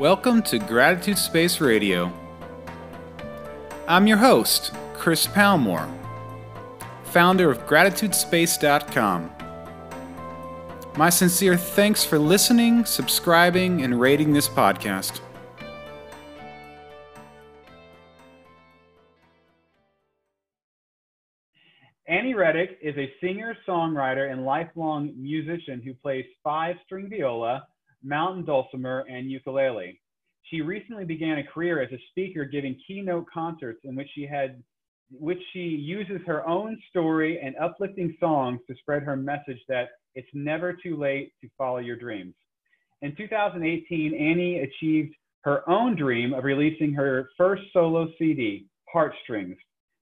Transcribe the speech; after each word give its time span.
Welcome 0.00 0.42
to 0.44 0.58
Gratitude 0.58 1.18
Space 1.18 1.60
Radio. 1.60 2.10
I'm 3.86 4.06
your 4.06 4.16
host, 4.16 4.72
Chris 4.94 5.26
Palmore, 5.26 5.92
founder 7.04 7.50
of 7.50 7.66
GratitudeSpace.com. 7.66 9.30
My 10.96 11.10
sincere 11.10 11.58
thanks 11.58 12.02
for 12.02 12.18
listening, 12.18 12.86
subscribing, 12.86 13.82
and 13.82 14.00
rating 14.00 14.32
this 14.32 14.48
podcast. 14.48 15.20
Annie 22.08 22.32
Reddick 22.32 22.78
is 22.80 22.96
a 22.96 23.12
singer, 23.20 23.54
songwriter, 23.68 24.32
and 24.32 24.46
lifelong 24.46 25.12
musician 25.14 25.82
who 25.84 25.92
plays 25.92 26.24
five 26.42 26.76
string 26.86 27.10
viola, 27.10 27.66
mountain 28.02 28.44
dulcimer, 28.44 29.04
and 29.10 29.30
ukulele. 29.30 30.00
She 30.44 30.60
recently 30.62 31.04
began 31.04 31.38
a 31.38 31.44
career 31.44 31.82
as 31.82 31.92
a 31.92 32.02
speaker 32.10 32.44
giving 32.44 32.78
keynote 32.86 33.26
concerts 33.32 33.80
in 33.84 33.94
which 33.94 34.08
she 34.14 34.26
had 34.26 34.62
which 35.12 35.40
she 35.52 35.60
uses 35.60 36.20
her 36.26 36.46
own 36.46 36.80
story 36.88 37.40
and 37.40 37.56
uplifting 37.56 38.16
songs 38.20 38.60
to 38.68 38.76
spread 38.76 39.02
her 39.02 39.16
message 39.16 39.58
that 39.68 39.88
it's 40.14 40.28
never 40.34 40.72
too 40.72 40.96
late 40.96 41.32
to 41.40 41.48
follow 41.58 41.78
your 41.78 41.96
dreams. 41.96 42.34
In 43.02 43.16
2018, 43.16 44.14
Annie 44.14 44.60
achieved 44.60 45.14
her 45.42 45.68
own 45.68 45.96
dream 45.96 46.32
of 46.32 46.44
releasing 46.44 46.92
her 46.92 47.30
first 47.36 47.62
solo 47.72 48.08
CD, 48.18 48.66
Heartstrings. 48.92 49.56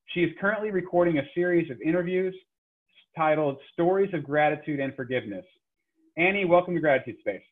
She 0.09 0.21
is 0.21 0.31
currently 0.41 0.71
recording 0.71 1.19
a 1.19 1.29
series 1.35 1.71
of 1.71 1.81
interviews 1.81 2.35
titled 3.17 3.57
Stories 3.73 4.13
of 4.15 4.25
Gratitude 4.25 4.81
and 4.81 4.95
Forgiveness. 4.95 5.45
Annie, 6.17 6.45
welcome 6.45 6.75
to 6.75 6.81
Gratitude 6.81 7.17
Space. 7.21 7.43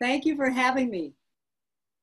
Thank 0.00 0.24
you 0.24 0.36
for 0.36 0.50
having 0.50 0.90
me. 0.90 1.12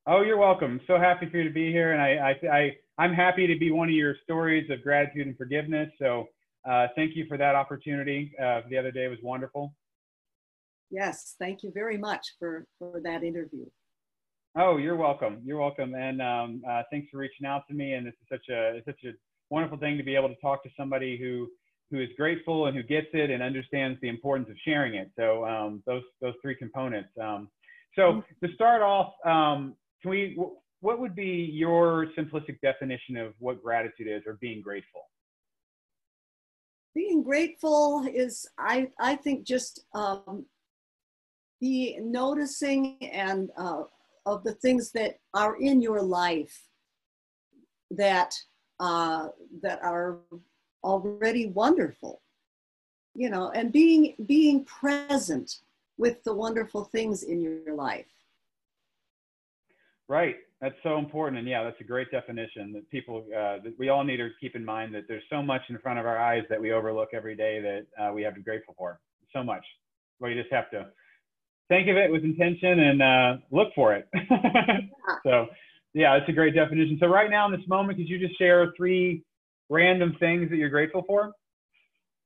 Oh, 0.07 0.21
you're 0.21 0.37
welcome. 0.37 0.81
So 0.85 0.99
happy 0.99 1.29
for 1.29 1.37
you 1.37 1.45
to 1.45 1.53
be 1.53 1.71
here, 1.71 1.93
and 1.93 2.01
I, 2.01 2.35
I, 2.43 2.57
I 2.57 2.77
I'm 2.97 3.13
happy 3.13 3.47
to 3.47 3.57
be 3.57 3.71
one 3.71 3.89
of 3.89 3.95
your 3.95 4.15
stories 4.23 4.69
of 4.69 4.83
gratitude 4.83 5.27
and 5.27 5.37
forgiveness. 5.37 5.89
So 5.99 6.27
uh, 6.69 6.87
thank 6.95 7.15
you 7.15 7.25
for 7.27 7.37
that 7.37 7.55
opportunity. 7.55 8.31
Uh, 8.41 8.61
the 8.69 8.77
other 8.77 8.91
day 8.91 9.07
was 9.07 9.17
wonderful. 9.23 9.73
Yes, 10.91 11.35
thank 11.39 11.63
you 11.63 11.71
very 11.73 11.97
much 11.97 12.35
for 12.37 12.67
for 12.77 13.01
that 13.03 13.23
interview. 13.23 13.65
Oh, 14.57 14.77
you're 14.77 14.95
welcome. 14.95 15.41
You're 15.43 15.59
welcome, 15.59 15.95
and 15.95 16.21
um, 16.21 16.61
uh, 16.69 16.83
thanks 16.91 17.09
for 17.11 17.17
reaching 17.17 17.47
out 17.47 17.63
to 17.69 17.73
me. 17.73 17.93
And 17.93 18.05
this 18.05 18.13
is 18.21 18.27
such 18.29 18.49
a 18.49 18.75
it's 18.75 18.85
such 18.85 19.03
a 19.05 19.13
wonderful 19.49 19.77
thing 19.77 19.97
to 19.97 20.03
be 20.03 20.15
able 20.15 20.29
to 20.29 20.35
talk 20.41 20.63
to 20.63 20.69
somebody 20.77 21.17
who 21.17 21.47
who 21.89 21.99
is 21.99 22.09
grateful 22.17 22.67
and 22.67 22.75
who 22.75 22.83
gets 22.83 23.07
it 23.13 23.29
and 23.31 23.41
understands 23.41 23.99
the 24.01 24.09
importance 24.09 24.49
of 24.49 24.55
sharing 24.65 24.95
it. 24.95 25.09
So 25.17 25.45
um, 25.45 25.81
those 25.87 26.03
those 26.21 26.35
three 26.41 26.55
components. 26.55 27.09
Um, 27.19 27.49
so 27.95 28.01
mm-hmm. 28.01 28.45
to 28.45 28.53
start 28.53 28.81
off, 28.81 29.13
um, 29.25 29.75
can 30.01 30.11
we? 30.11 30.37
What 30.81 30.99
would 30.99 31.15
be 31.15 31.49
your 31.51 32.07
simplistic 32.17 32.59
definition 32.61 33.17
of 33.17 33.33
what 33.39 33.63
gratitude 33.63 34.07
is, 34.07 34.23
or 34.27 34.33
being 34.41 34.61
grateful? 34.61 35.01
Being 36.93 37.23
grateful 37.23 38.07
is, 38.13 38.47
I 38.57 38.89
I 38.99 39.15
think, 39.15 39.45
just 39.45 39.85
um, 39.93 40.45
be 41.59 41.97
noticing 42.01 42.97
and 43.01 43.49
uh, 43.57 43.83
of 44.25 44.43
the 44.43 44.53
things 44.53 44.91
that 44.91 45.19
are 45.33 45.57
in 45.57 45.81
your 45.81 46.01
life 46.01 46.67
that 47.91 48.35
uh, 48.79 49.29
that 49.61 49.81
are 49.81 50.19
already 50.83 51.47
wonderful 51.47 52.21
you 53.15 53.29
know 53.29 53.49
and 53.51 53.71
being 53.71 54.13
being 54.27 54.63
present 54.65 55.59
with 55.97 56.23
the 56.23 56.33
wonderful 56.33 56.85
things 56.85 57.23
in 57.23 57.41
your 57.41 57.75
life. 57.75 58.05
Right. 60.07 60.35
That's 60.61 60.75
so 60.83 60.97
important. 60.97 61.39
And 61.39 61.47
yeah 61.47 61.63
that's 61.63 61.79
a 61.81 61.83
great 61.83 62.11
definition 62.11 62.71
that 62.73 62.89
people 62.89 63.25
uh, 63.35 63.57
that 63.63 63.73
we 63.77 63.89
all 63.89 64.03
need 64.03 64.17
to 64.17 64.29
keep 64.39 64.55
in 64.55 64.63
mind 64.63 64.93
that 64.95 65.07
there's 65.07 65.23
so 65.29 65.41
much 65.41 65.61
in 65.69 65.77
front 65.79 65.99
of 65.99 66.05
our 66.05 66.17
eyes 66.17 66.43
that 66.49 66.61
we 66.61 66.71
overlook 66.71 67.09
every 67.13 67.35
day 67.35 67.59
that 67.61 68.03
uh, 68.03 68.13
we 68.13 68.21
have 68.23 68.33
to 68.33 68.39
be 68.39 68.43
grateful 68.43 68.75
for. 68.77 68.99
So 69.33 69.43
much. 69.43 69.65
Well 70.19 70.31
you 70.31 70.41
just 70.41 70.53
have 70.53 70.69
to 70.71 70.87
think 71.67 71.89
of 71.89 71.97
it 71.97 72.11
with 72.11 72.23
intention 72.23 72.79
and 72.79 73.01
uh, 73.01 73.37
look 73.51 73.69
for 73.75 73.93
it. 73.93 74.07
So 75.23 75.47
yeah, 75.95 76.15
it's 76.17 76.27
a 76.27 76.33
great 76.33 76.53
definition. 76.53 76.97
So 76.99 77.07
right 77.07 77.29
now 77.31 77.45
in 77.45 77.51
this 77.51 77.67
moment, 77.67 77.97
could 77.97 78.09
you 78.09 78.19
just 78.19 78.37
share 78.37 78.73
three 78.75 79.23
random 79.69 80.15
things 80.19 80.49
that 80.49 80.57
you're 80.57 80.69
grateful 80.69 81.03
for? 81.07 81.31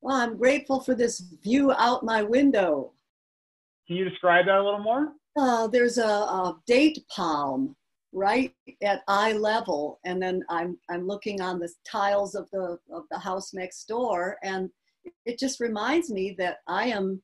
Well, 0.02 0.16
I'm 0.16 0.38
grateful 0.38 0.80
for 0.80 0.96
this 0.96 1.20
view 1.44 1.72
out 1.74 2.04
my 2.04 2.24
window. 2.24 2.94
Can 3.90 3.98
you 3.98 4.08
describe 4.08 4.46
that 4.46 4.60
a 4.60 4.64
little 4.64 4.84
more? 4.84 5.14
Uh, 5.36 5.66
there's 5.66 5.98
a, 5.98 6.06
a 6.06 6.56
date 6.68 7.00
palm 7.10 7.76
right 8.14 8.54
at 8.84 9.02
eye 9.08 9.34
level, 9.34 10.00
and 10.06 10.22
then 10.22 10.44
I'm 10.48 10.78
I'm 10.92 11.08
looking 11.08 11.42
on 11.42 11.58
the 11.58 11.72
tiles 11.90 12.36
of 12.36 12.48
the 12.52 12.78
of 12.94 13.06
the 13.10 13.18
house 13.18 13.52
next 13.52 13.86
door, 13.86 14.38
and 14.44 14.70
it 15.26 15.40
just 15.40 15.60
reminds 15.60 16.12
me 16.12 16.36
that 16.38 16.58
I 16.68 16.90
am 16.90 17.20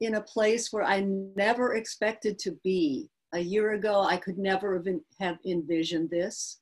in 0.00 0.16
a 0.16 0.22
place 0.22 0.72
where 0.72 0.82
I 0.82 1.06
never 1.36 1.74
expected 1.74 2.40
to 2.40 2.58
be 2.64 3.08
a 3.32 3.38
year 3.38 3.74
ago, 3.74 4.02
I 4.02 4.16
could 4.16 4.38
never 4.38 4.74
have, 4.74 4.86
have 5.20 5.38
envisioned 5.46 6.10
this. 6.10 6.60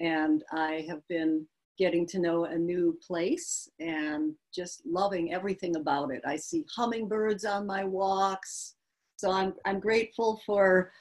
And 0.00 0.42
I 0.52 0.84
have 0.88 1.06
been 1.08 1.46
getting 1.78 2.06
to 2.08 2.18
know 2.18 2.44
a 2.44 2.56
new 2.56 2.98
place 3.06 3.68
and 3.78 4.34
just 4.52 4.82
loving 4.84 5.32
everything 5.32 5.76
about 5.76 6.10
it. 6.10 6.22
I 6.26 6.36
see 6.36 6.64
hummingbirds 6.74 7.44
on 7.44 7.66
my 7.66 7.84
walks. 7.84 8.74
So 9.18 9.30
I'm, 9.30 9.52
I'm 9.64 9.80
grateful 9.80 10.40
for, 10.46 10.92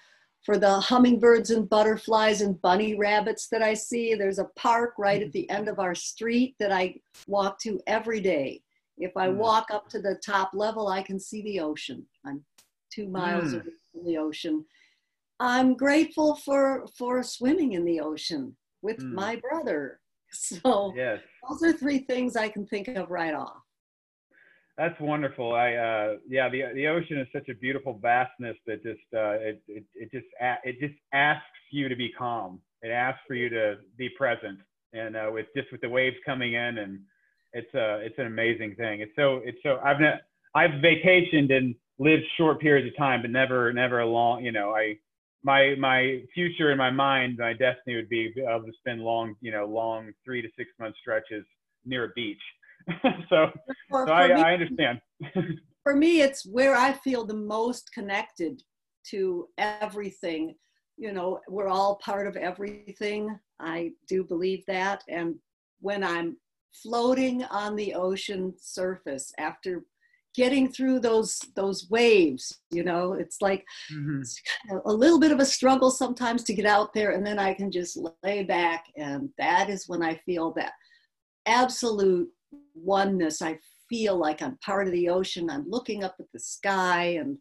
for 0.43 0.57
the 0.57 0.79
hummingbirds 0.79 1.51
and 1.51 1.69
butterflies 1.69 2.41
and 2.41 2.61
bunny 2.61 2.95
rabbits 2.95 3.47
that 3.49 3.61
I 3.61 3.75
see. 3.75 4.15
There's 4.15 4.39
a 4.39 4.49
park 4.55 4.95
right 4.97 5.21
at 5.21 5.31
the 5.31 5.49
end 5.49 5.69
of 5.69 5.79
our 5.79 5.93
street 5.93 6.55
that 6.59 6.71
I 6.71 6.95
walk 7.27 7.59
to 7.59 7.79
every 7.85 8.19
day. 8.19 8.61
If 8.97 9.15
I 9.15 9.29
hmm. 9.29 9.37
walk 9.37 9.67
up 9.71 9.87
to 9.89 10.01
the 10.01 10.19
top 10.25 10.49
level, 10.53 10.87
I 10.87 11.03
can 11.03 11.19
see 11.19 11.43
the 11.43 11.59
ocean. 11.59 12.05
I'm 12.25 12.43
two 12.91 13.07
miles 13.07 13.53
mm. 13.53 13.63
from 13.91 14.05
the 14.05 14.17
ocean. 14.17 14.65
I'm 15.39 15.75
grateful 15.75 16.35
for 16.35 16.87
for 16.97 17.21
swimming 17.21 17.73
in 17.73 17.85
the 17.85 17.99
ocean 17.99 18.55
with 18.81 18.97
mm. 18.97 19.13
my 19.13 19.35
brother. 19.35 19.99
So 20.29 20.91
yes. 20.93 21.21
those 21.47 21.63
are 21.63 21.71
three 21.71 21.99
things 21.99 22.35
I 22.35 22.49
can 22.49 22.67
think 22.67 22.89
of 22.89 23.09
right 23.09 23.33
off. 23.33 23.63
That's 24.77 24.99
wonderful. 25.01 25.53
I 25.53 25.73
uh, 25.73 26.13
yeah, 26.27 26.49
the 26.49 26.63
the 26.75 26.87
ocean 26.87 27.17
is 27.19 27.27
such 27.33 27.49
a 27.49 27.55
beautiful 27.55 27.97
vastness 28.01 28.55
that 28.67 28.83
just 28.83 29.01
uh, 29.13 29.33
it, 29.41 29.61
it 29.67 29.83
it 29.95 30.11
just 30.11 30.27
it 30.63 30.79
just 30.79 30.99
asks 31.13 31.43
you 31.71 31.89
to 31.89 31.95
be 31.95 32.11
calm. 32.17 32.61
It 32.83 32.89
asks 32.89 33.21
for 33.27 33.33
you 33.33 33.49
to 33.49 33.77
be 33.97 34.09
present, 34.09 34.59
and 34.93 35.15
uh, 35.15 35.29
with 35.31 35.47
just 35.55 35.71
with 35.71 35.81
the 35.81 35.89
waves 35.89 36.17
coming 36.25 36.53
in, 36.53 36.77
and 36.77 36.99
it's 37.53 37.73
uh 37.73 37.97
it's 38.05 38.19
an 38.19 38.27
amazing 38.27 38.75
thing. 38.75 39.01
It's 39.01 39.11
so 39.15 39.41
it's 39.43 39.57
so 39.63 39.79
I've 39.83 39.99
not 39.99 40.21
I've 40.53 40.79
vacationed 40.81 41.51
and 41.51 41.73
lived 41.97 42.23
short 42.37 42.61
periods 42.61 42.87
of 42.87 42.97
time, 42.97 43.23
but 43.23 43.31
never 43.31 43.73
never 43.73 44.01
a 44.01 44.07
long. 44.07 44.45
You 44.45 44.51
know, 44.51 44.75
I 44.75 44.97
my 45.43 45.73
my 45.79 46.21
future 46.35 46.71
in 46.71 46.77
my 46.77 46.91
mind, 46.91 47.37
my 47.39 47.53
destiny 47.53 47.95
would 47.95 48.09
be 48.09 48.31
to 48.35 48.71
spend 48.79 49.01
long, 49.01 49.35
you 49.41 49.51
know, 49.51 49.65
long 49.65 50.11
three 50.23 50.41
to 50.43 50.49
six 50.55 50.69
month 50.79 50.95
stretches 51.01 51.45
near 51.83 52.05
a 52.05 52.09
beach. 52.15 52.41
so, 53.29 53.51
so 53.91 54.11
I, 54.11 54.27
me, 54.27 54.33
I 54.41 54.53
understand. 54.53 55.01
for 55.83 55.95
me, 55.95 56.21
it's 56.21 56.45
where 56.45 56.75
I 56.75 56.93
feel 56.93 57.25
the 57.25 57.33
most 57.33 57.91
connected 57.93 58.61
to 59.11 59.47
everything. 59.57 60.55
You 60.97 61.13
know, 61.13 61.39
we're 61.47 61.67
all 61.67 61.99
part 62.03 62.27
of 62.27 62.35
everything. 62.35 63.37
I 63.59 63.91
do 64.07 64.23
believe 64.23 64.63
that. 64.67 65.03
And 65.07 65.35
when 65.79 66.03
I'm 66.03 66.37
floating 66.73 67.43
on 67.45 67.75
the 67.75 67.93
ocean 67.93 68.53
surface 68.59 69.31
after 69.37 69.85
getting 70.35 70.71
through 70.71 70.99
those 70.99 71.39
those 71.55 71.89
waves 71.89 72.59
you 72.69 72.83
know 72.83 73.13
it's 73.13 73.41
like 73.41 73.65
mm-hmm. 73.91 74.21
it's 74.21 74.39
kind 74.61 74.79
of 74.79 74.85
a 74.85 74.93
little 74.95 75.19
bit 75.19 75.31
of 75.31 75.39
a 75.39 75.45
struggle 75.45 75.89
sometimes 75.89 76.43
to 76.43 76.53
get 76.53 76.65
out 76.65 76.93
there 76.93 77.11
and 77.11 77.25
then 77.25 77.39
i 77.39 77.51
can 77.53 77.71
just 77.71 77.97
lay 78.23 78.43
back 78.43 78.85
and 78.95 79.29
that 79.39 79.67
is 79.67 79.89
when 79.89 80.03
i 80.03 80.13
feel 80.27 80.53
that 80.53 80.73
absolute 81.47 82.29
oneness. 82.75 83.41
I 83.41 83.59
feel 83.89 84.17
like 84.17 84.41
i'm 84.41 84.57
part 84.57 84.87
of 84.87 84.93
the 84.93 85.09
ocean. 85.09 85.49
I'm 85.49 85.69
looking 85.69 86.03
up 86.03 86.15
at 86.19 86.27
the 86.33 86.39
sky 86.39 87.17
and 87.19 87.37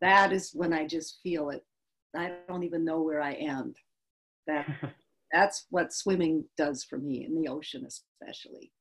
that 0.00 0.32
is 0.32 0.50
when 0.52 0.72
i 0.72 0.86
just 0.86 1.20
feel 1.22 1.50
it. 1.50 1.64
I 2.16 2.32
don't 2.48 2.64
even 2.64 2.84
know 2.84 3.00
where 3.00 3.22
i 3.22 3.32
am. 3.32 3.74
That 4.46 4.66
that's 5.32 5.66
what 5.70 5.92
swimming 5.92 6.44
does 6.56 6.84
for 6.84 6.98
me 6.98 7.24
in 7.24 7.40
the 7.40 7.48
ocean 7.48 7.86
especially. 7.86 8.72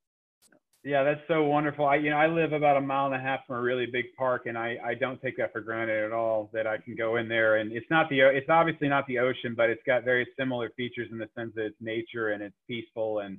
Yeah, 0.83 1.03
that's 1.03 1.21
so 1.27 1.43
wonderful. 1.43 1.85
I, 1.85 1.97
you 1.97 2.09
know, 2.09 2.17
I 2.17 2.25
live 2.25 2.53
about 2.53 2.75
a 2.75 2.81
mile 2.81 3.05
and 3.05 3.13
a 3.13 3.19
half 3.19 3.41
from 3.45 3.57
a 3.57 3.61
really 3.61 3.85
big 3.85 4.05
park, 4.17 4.47
and 4.47 4.57
I, 4.57 4.77
I 4.83 4.95
don't 4.95 5.21
take 5.21 5.37
that 5.37 5.51
for 5.51 5.61
granted 5.61 6.03
at 6.03 6.11
all. 6.11 6.49
That 6.53 6.65
I 6.65 6.77
can 6.79 6.95
go 6.95 7.17
in 7.17 7.27
there, 7.27 7.57
and 7.57 7.71
it's 7.71 7.85
not 7.91 8.09
the, 8.09 8.21
it's 8.21 8.49
obviously 8.49 8.87
not 8.87 9.05
the 9.05 9.19
ocean, 9.19 9.53
but 9.55 9.69
it's 9.69 9.83
got 9.85 10.03
very 10.03 10.27
similar 10.39 10.71
features 10.75 11.07
in 11.11 11.19
the 11.19 11.29
sense 11.37 11.53
that 11.53 11.65
it's 11.65 11.75
nature 11.81 12.29
and 12.29 12.41
it's 12.41 12.55
peaceful, 12.67 13.19
and 13.19 13.37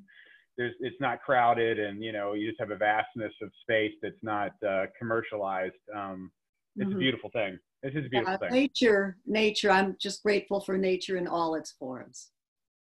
there's, 0.59 0.75
it's 0.81 1.01
not 1.01 1.23
crowded, 1.23 1.79
and 1.79 2.03
you 2.03 2.13
know, 2.13 2.35
you 2.35 2.49
just 2.49 2.61
have 2.61 2.71
a 2.71 2.77
vastness 2.77 3.33
of 3.43 3.51
space 3.63 3.93
that's 4.03 4.23
not 4.23 4.53
uh, 4.67 4.87
commercialized. 4.99 5.75
Um, 5.95 6.31
it's 6.77 6.91
Mhm. 6.91 6.97
a 6.97 6.99
beautiful 6.99 7.31
thing. 7.31 7.59
This 7.83 7.95
is 7.95 8.07
a 8.07 8.09
beautiful 8.09 8.39
thing 8.39 8.53
nature, 8.53 9.19
nature. 9.27 9.71
I'm 9.71 9.97
just 9.99 10.23
grateful 10.23 10.61
for 10.61 10.79
nature 10.79 11.17
in 11.17 11.27
all 11.27 11.55
its 11.55 11.73
forms. 11.73 12.31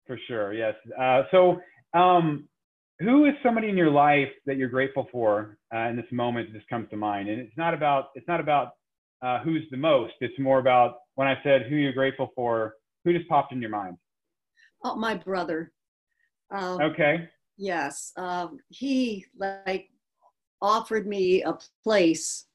for 0.06 0.18
sure. 0.28 0.54
Yes. 0.54 0.76
Uh, 1.00 1.24
so, 1.32 1.60
um, 1.96 2.48
who 3.00 3.26
is 3.26 3.34
somebody 3.42 3.70
in 3.70 3.76
your 3.76 3.90
life 3.90 4.32
that 4.46 4.56
you're 4.56 4.70
grateful 4.70 5.08
for 5.12 5.58
uh, 5.74 5.90
in 5.90 5.96
this 5.96 6.12
moment? 6.12 6.48
That 6.52 6.60
just 6.60 6.70
comes 6.70 6.88
to 6.92 6.96
mind, 6.98 7.28
and 7.30 7.42
it's 7.42 7.58
not 7.58 7.74
about 7.74 8.10
it's 8.16 8.28
not 8.28 8.40
about 8.40 8.74
uh, 9.24 9.40
who's 9.40 9.64
the 9.72 9.78
most. 9.78 10.14
It's 10.22 10.38
more 10.38 10.60
about 10.60 10.98
when 11.16 11.28
I 11.28 11.42
said 11.44 11.64
who 11.64 11.76
you're 11.76 11.94
grateful 11.94 12.32
for. 12.36 12.76
Who 13.04 13.14
just 13.14 13.28
popped 13.30 13.52
in 13.54 13.62
your 13.62 13.70
mind? 13.72 13.98
Oh, 14.84 14.96
my 14.96 15.16
brother. 15.16 15.72
Um, 16.52 16.82
Okay. 16.82 17.28
Yes, 17.58 18.12
um, 18.18 18.60
he 18.70 19.26
like 19.38 19.90
offered 20.62 21.08
me 21.08 21.44
a 21.44 21.58
place 21.84 22.46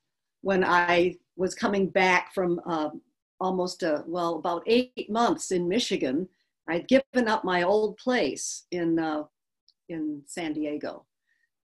when 0.43 0.65
I 0.65 1.17
was 1.37 1.55
coming 1.55 1.89
back 1.89 2.35
from 2.35 2.61
um, 2.67 3.01
almost 3.41 3.83
a 3.83 4.05
well 4.07 4.37
about 4.37 4.63
eight 4.67 5.11
months 5.11 5.51
in 5.53 5.69
Michigan. 5.69 6.29
I'd 6.69 6.89
given 6.89 7.29
up 7.29 7.45
my 7.45 7.63
old 7.63 7.97
place 7.97 8.67
in 8.71 8.99
uh, 8.99 9.25
in 9.89 10.23
San 10.27 10.53
Diego 10.53 11.07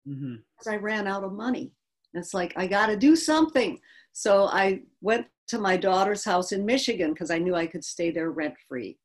hmm 0.07 0.37
because 0.57 0.73
I 0.73 0.77
ran 0.77 1.07
out 1.07 1.25
of 1.25 1.33
money. 1.33 1.73
It's 2.15 2.35
like 2.35 2.53
I 2.57 2.67
got 2.67 2.87
to 2.87 2.97
do 2.97 3.15
something. 3.15 3.79
So 4.13 4.47
I 4.47 4.83
went 5.01 5.27
to 5.49 5.59
my 5.59 5.77
daughter's 5.77 6.25
house 6.25 6.53
in 6.53 6.65
Michigan 6.67 7.13
because 7.13 7.31
I 7.31 7.39
knew 7.39 7.55
I 7.55 7.67
could 7.67 7.85
stay 7.85 8.11
there 8.11 8.31
rent 8.31 8.55
free. 8.69 8.99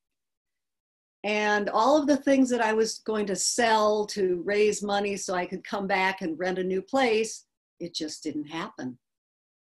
And 1.24 1.70
all 1.70 1.98
of 1.98 2.08
the 2.08 2.18
things 2.18 2.50
that 2.50 2.62
I 2.62 2.74
was 2.74 3.00
going 3.00 3.26
to 3.28 3.36
sell 3.36 4.06
to 4.08 4.42
raise 4.46 4.84
money 4.84 5.16
so 5.16 5.34
I 5.34 5.46
could 5.46 5.64
come 5.64 5.88
back 5.88 6.22
and 6.22 6.38
rent 6.38 6.60
a 6.60 6.64
new 6.64 6.82
place, 6.82 7.46
it 7.80 7.94
just 7.94 8.24
didn't 8.24 8.48
happen. 8.48 8.98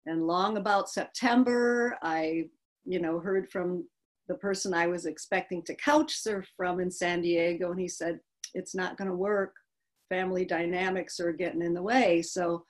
And 0.06 0.27
long 0.27 0.57
about 0.57 0.89
September, 0.89 1.98
I, 2.01 2.45
you 2.86 3.00
know, 3.01 3.19
heard 3.19 3.51
from 3.51 3.86
the 4.30 4.36
person 4.36 4.74
I 4.74 4.88
was 4.88 5.06
expecting 5.06 5.62
to 5.63 5.75
couch 5.75 6.13
surf 6.15 6.48
from 6.56 6.80
in 6.80 6.89
San 6.89 7.21
Diego, 7.21 7.71
and 7.71 7.80
he 7.80 7.88
said, 7.88 8.19
It's 8.53 8.74
not 8.74 8.98
going 8.98 9.09
to 9.09 9.15
work. 9.15 9.53
Family 10.09 10.45
dynamics 10.45 11.19
are 11.19 11.33
getting 11.33 11.62
in 11.62 11.74
the 11.74 11.83
way. 11.83 12.21
So 12.21 12.65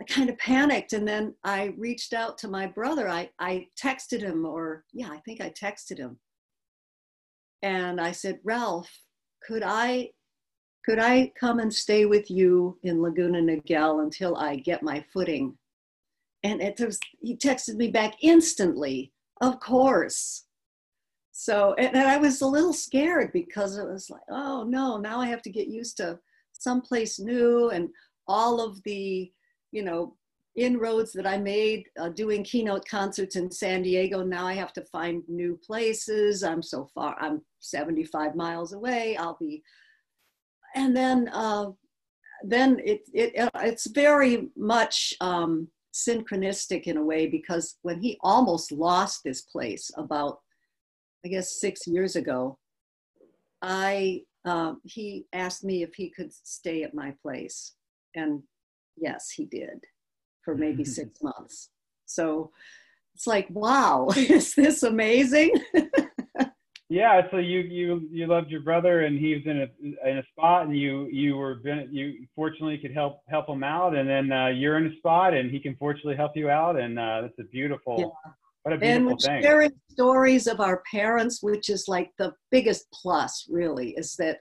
I 0.00 0.04
kind 0.04 0.30
of 0.30 0.38
panicked. 0.38 0.94
And 0.94 1.06
then 1.06 1.34
I 1.44 1.74
reached 1.76 2.14
out 2.14 2.38
to 2.38 2.48
my 2.48 2.66
brother. 2.66 3.08
I, 3.08 3.30
I 3.38 3.68
texted 3.80 4.20
him, 4.20 4.44
or 4.46 4.84
yeah, 4.92 5.10
I 5.10 5.18
think 5.18 5.40
I 5.40 5.50
texted 5.50 5.98
him 5.98 6.18
and 7.64 7.98
I 7.98 8.12
said, 8.12 8.40
Ralph, 8.44 8.90
could 9.42 9.62
I 9.64 10.10
could 10.84 10.98
I 10.98 11.32
come 11.40 11.60
and 11.60 11.72
stay 11.72 12.04
with 12.04 12.30
you 12.30 12.78
in 12.82 13.00
Laguna 13.00 13.40
Niguel 13.40 14.02
until 14.02 14.36
I 14.36 14.56
get 14.56 14.82
my 14.82 15.02
footing? 15.12 15.56
And 16.42 16.60
it 16.60 16.78
was 16.78 17.00
he 17.22 17.36
texted 17.36 17.76
me 17.76 17.90
back 17.90 18.16
instantly, 18.20 19.12
of 19.40 19.60
course. 19.60 20.44
So 21.32 21.74
and, 21.78 21.96
and 21.96 22.06
I 22.06 22.18
was 22.18 22.42
a 22.42 22.46
little 22.46 22.74
scared 22.74 23.32
because 23.32 23.78
it 23.78 23.86
was 23.86 24.10
like, 24.10 24.28
oh 24.28 24.64
no, 24.64 24.98
now 24.98 25.18
I 25.18 25.26
have 25.26 25.42
to 25.42 25.50
get 25.50 25.66
used 25.68 25.96
to 25.96 26.18
someplace 26.52 27.18
new 27.18 27.70
and 27.70 27.88
all 28.28 28.60
of 28.60 28.82
the, 28.84 29.32
you 29.72 29.82
know, 29.82 30.16
inroads 30.56 31.12
that 31.12 31.26
I 31.26 31.36
made 31.36 31.86
uh, 32.00 32.10
doing 32.10 32.44
keynote 32.44 32.86
concerts 32.88 33.36
in 33.36 33.50
San 33.50 33.82
Diego. 33.82 34.22
Now 34.22 34.46
I 34.46 34.54
have 34.54 34.72
to 34.74 34.84
find 34.84 35.22
new 35.28 35.58
places. 35.64 36.44
I'm 36.44 36.62
so 36.62 36.88
far, 36.94 37.16
I'm 37.18 37.42
75 37.60 38.36
miles 38.36 38.72
away. 38.72 39.16
I'll 39.16 39.36
be, 39.40 39.62
and 40.74 40.96
then, 40.96 41.28
uh, 41.32 41.70
then 42.42 42.80
it, 42.84 43.00
it, 43.12 43.32
it's 43.56 43.88
very 43.88 44.48
much 44.56 45.14
um, 45.20 45.68
synchronistic 45.92 46.84
in 46.84 46.98
a 46.98 47.04
way 47.04 47.26
because 47.26 47.76
when 47.82 48.00
he 48.00 48.18
almost 48.22 48.70
lost 48.70 49.22
this 49.24 49.42
place 49.42 49.90
about, 49.96 50.38
I 51.24 51.28
guess, 51.28 51.60
six 51.60 51.86
years 51.86 52.16
ago, 52.16 52.58
I, 53.62 54.22
um, 54.44 54.80
he 54.84 55.26
asked 55.32 55.64
me 55.64 55.82
if 55.82 55.94
he 55.94 56.10
could 56.10 56.32
stay 56.32 56.82
at 56.82 56.94
my 56.94 57.14
place. 57.22 57.74
And 58.14 58.42
yes, 58.96 59.30
he 59.30 59.46
did 59.46 59.80
for 60.44 60.54
maybe 60.54 60.84
six 60.84 61.22
months. 61.22 61.70
So 62.06 62.50
it's 63.14 63.26
like, 63.26 63.48
wow, 63.50 64.08
is 64.16 64.54
this 64.54 64.82
amazing? 64.82 65.52
Yeah. 66.94 67.22
So 67.30 67.38
you 67.38 67.60
you 67.60 68.08
you 68.12 68.26
loved 68.26 68.50
your 68.50 68.60
brother, 68.60 69.04
and 69.04 69.18
he 69.18 69.34
was 69.34 69.42
in 69.46 69.62
a 69.62 70.08
in 70.08 70.18
a 70.18 70.22
spot, 70.30 70.66
and 70.66 70.76
you 70.76 71.08
you 71.10 71.36
were 71.36 71.56
been, 71.56 71.88
you 71.90 72.26
fortunately 72.36 72.78
could 72.78 72.92
help 72.92 73.20
help 73.28 73.48
him 73.48 73.64
out, 73.64 73.96
and 73.96 74.08
then 74.08 74.30
uh, 74.30 74.48
you're 74.48 74.76
in 74.76 74.86
a 74.86 74.96
spot, 74.98 75.34
and 75.34 75.50
he 75.50 75.58
can 75.58 75.74
fortunately 75.76 76.14
help 76.14 76.36
you 76.36 76.50
out, 76.50 76.78
and 76.78 76.98
uh, 76.98 77.22
that's 77.22 77.38
a 77.40 77.44
beautiful. 77.44 77.96
Yeah. 77.98 78.30
What 78.62 78.72
a 78.72 78.74
and 78.74 78.80
beautiful 78.80 79.10
we're 79.10 79.34
thing. 79.34 79.42
sharing 79.42 79.72
stories 79.90 80.46
of 80.46 80.60
our 80.60 80.82
parents, 80.90 81.42
which 81.42 81.68
is 81.68 81.88
like 81.88 82.10
the 82.18 82.32
biggest 82.50 82.86
plus, 82.92 83.46
really, 83.50 83.90
is 83.96 84.14
that 84.16 84.38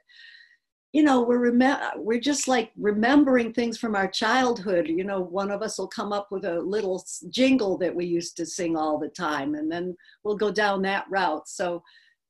you 0.94 1.02
know 1.02 1.24
we're 1.24 1.52
rem- 1.52 1.92
we're 1.98 2.20
just 2.20 2.48
like 2.48 2.72
remembering 2.78 3.52
things 3.52 3.78
from 3.80 3.96
our 3.96 4.08
childhood. 4.08 4.88
You 4.88 5.04
know 5.04 5.20
one 5.20 5.50
of 5.50 5.64
us 5.64 5.80
will 5.80 5.88
come 5.88 6.14
up 6.14 6.28
with 6.32 6.46
a 6.46 6.62
little 6.62 7.04
jingle 7.30 7.78
that 7.80 7.94
we 7.94 8.06
used 8.06 8.38
to 8.38 8.46
sing 8.46 8.78
all 8.78 9.00
the 9.00 9.10
time 9.10 9.56
and 9.56 9.70
then 9.72 9.98
we'll 10.24 10.38
go 10.38 10.52
down 10.52 10.84
that 10.84 11.06
route. 11.10 11.50
So 11.50 11.84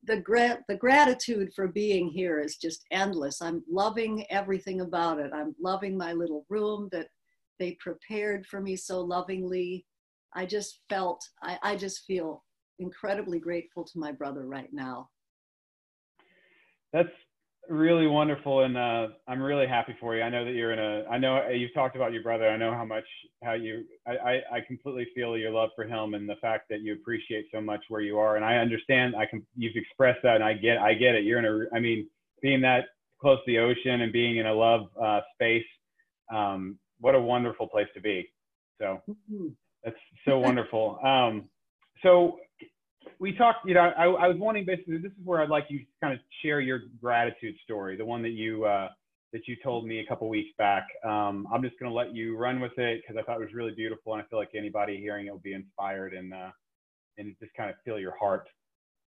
the 0.06 0.18
gra- 0.18 0.64
the 0.70 0.78
gratitude 0.78 1.54
for 1.54 1.68
being 1.68 2.08
here 2.08 2.40
is 2.40 2.56
just 2.56 2.86
endless. 2.92 3.42
I'm 3.42 3.64
loving 3.70 4.26
everything 4.30 4.80
about 4.80 5.20
it. 5.20 5.32
I'm 5.34 5.54
loving 5.62 5.98
my 5.98 6.14
little 6.14 6.46
room 6.50 6.88
that 6.94 7.08
they 7.60 7.78
prepared 7.82 8.46
for 8.46 8.62
me 8.62 8.78
so 8.78 9.02
lovingly. 9.02 9.86
I 10.34 10.46
just 10.46 10.80
felt 10.90 11.22
i, 11.44 11.60
I 11.62 11.76
just 11.76 12.06
feel 12.06 12.44
incredibly 12.80 13.40
grateful 13.40 13.84
to 13.84 14.00
my 14.00 14.14
brother 14.14 14.46
right 14.48 14.72
now. 14.72 15.10
That's 16.94 17.10
really 17.70 18.08
wonderful, 18.08 18.64
and 18.64 18.78
uh, 18.78 19.08
I'm 19.28 19.42
really 19.42 19.68
happy 19.68 19.96
for 20.00 20.16
you. 20.16 20.22
I 20.22 20.30
know 20.30 20.46
that 20.46 20.52
you're 20.52 20.74
in 20.74 20.80
a. 20.80 21.08
I 21.10 21.18
know 21.18 21.38
uh, 21.46 21.50
you've 21.50 21.74
talked 21.74 21.96
about 21.96 22.14
your 22.14 22.24
brother. 22.24 22.48
I 22.48 22.58
know 22.58 22.74
how 22.74 22.86
much 22.86 23.06
how 23.44 23.54
you. 23.54 23.86
I, 24.08 24.12
I 24.12 24.42
I 24.58 24.62
completely 24.62 25.08
feel 25.16 25.38
your 25.38 25.52
love 25.52 25.70
for 25.76 25.86
him 25.86 26.14
and 26.14 26.28
the 26.28 26.36
fact 26.38 26.70
that 26.70 26.82
you 26.82 26.94
appreciate 26.94 27.48
so 27.54 27.62
much 27.62 27.84
where 27.90 28.02
you 28.02 28.18
are. 28.20 28.36
And 28.36 28.46
I 28.46 28.58
understand. 28.58 29.16
I 29.16 29.26
can. 29.26 29.46
You've 29.56 29.76
expressed 29.76 30.20
that, 30.24 30.36
and 30.36 30.44
I 30.44 30.54
get. 30.54 30.78
I 30.78 30.94
get 30.94 31.16
it. 31.16 31.24
You're 31.24 31.40
in 31.40 31.46
a. 31.46 31.76
I 31.76 31.80
mean, 31.80 32.10
being 32.42 32.62
that 32.62 32.86
close 33.20 33.40
to 33.40 33.52
the 33.52 33.60
ocean 33.60 34.02
and 34.02 34.12
being 34.12 34.38
in 34.38 34.46
a 34.48 34.54
love 34.54 34.90
uh, 35.02 35.22
space. 35.34 35.66
Um, 36.32 36.78
what 37.00 37.16
a 37.16 37.20
wonderful 37.20 37.68
place 37.68 37.88
to 37.96 38.02
be. 38.02 38.30
So 38.80 39.02
Mhm. 39.10 39.56
that's 39.84 39.96
so 40.26 40.40
wonderful. 40.40 41.00
Um, 41.04 41.50
so 42.02 42.40
we 43.20 43.34
talked, 43.34 43.68
you 43.68 43.74
know, 43.74 43.92
I, 43.98 44.06
I 44.06 44.28
was 44.28 44.38
wanting 44.38 44.66
basically, 44.66 44.98
this 44.98 45.12
is 45.12 45.26
where 45.26 45.42
I'd 45.42 45.50
like 45.50 45.66
you 45.70 45.80
to 45.80 45.86
kind 46.02 46.14
of 46.14 46.20
share 46.42 46.60
your 46.60 46.82
gratitude 47.02 47.56
story, 47.64 47.96
the 47.96 48.06
one 48.06 48.22
that 48.24 48.32
you, 48.32 48.66
uh, 48.66 48.90
that 49.32 49.48
you 49.48 49.56
told 49.64 49.86
me 49.86 50.00
a 50.00 50.06
couple 50.06 50.30
weeks 50.30 50.52
back. 50.58 50.86
Um, 51.04 51.48
I'm 51.52 51.64
just 51.64 51.80
going 51.80 51.92
to 51.92 51.96
let 51.96 52.16
you 52.16 52.38
run 52.38 52.60
with 52.60 52.78
it 52.78 53.02
because 53.02 53.20
I 53.20 53.24
thought 53.24 53.42
it 53.42 53.46
was 53.46 53.54
really 53.54 53.72
beautiful. 53.72 54.14
And 54.14 54.22
I 54.22 54.26
feel 54.28 54.40
like 54.40 54.52
anybody 54.56 54.98
hearing 54.98 55.28
it 55.28 55.32
will 55.32 55.40
be 55.40 55.54
inspired 55.54 56.14
and, 56.14 56.34
uh, 56.34 56.52
and 57.18 57.36
just 57.42 57.54
kind 57.56 57.70
of 57.70 57.76
feel 57.84 58.00
your 58.00 58.16
heart. 58.18 58.48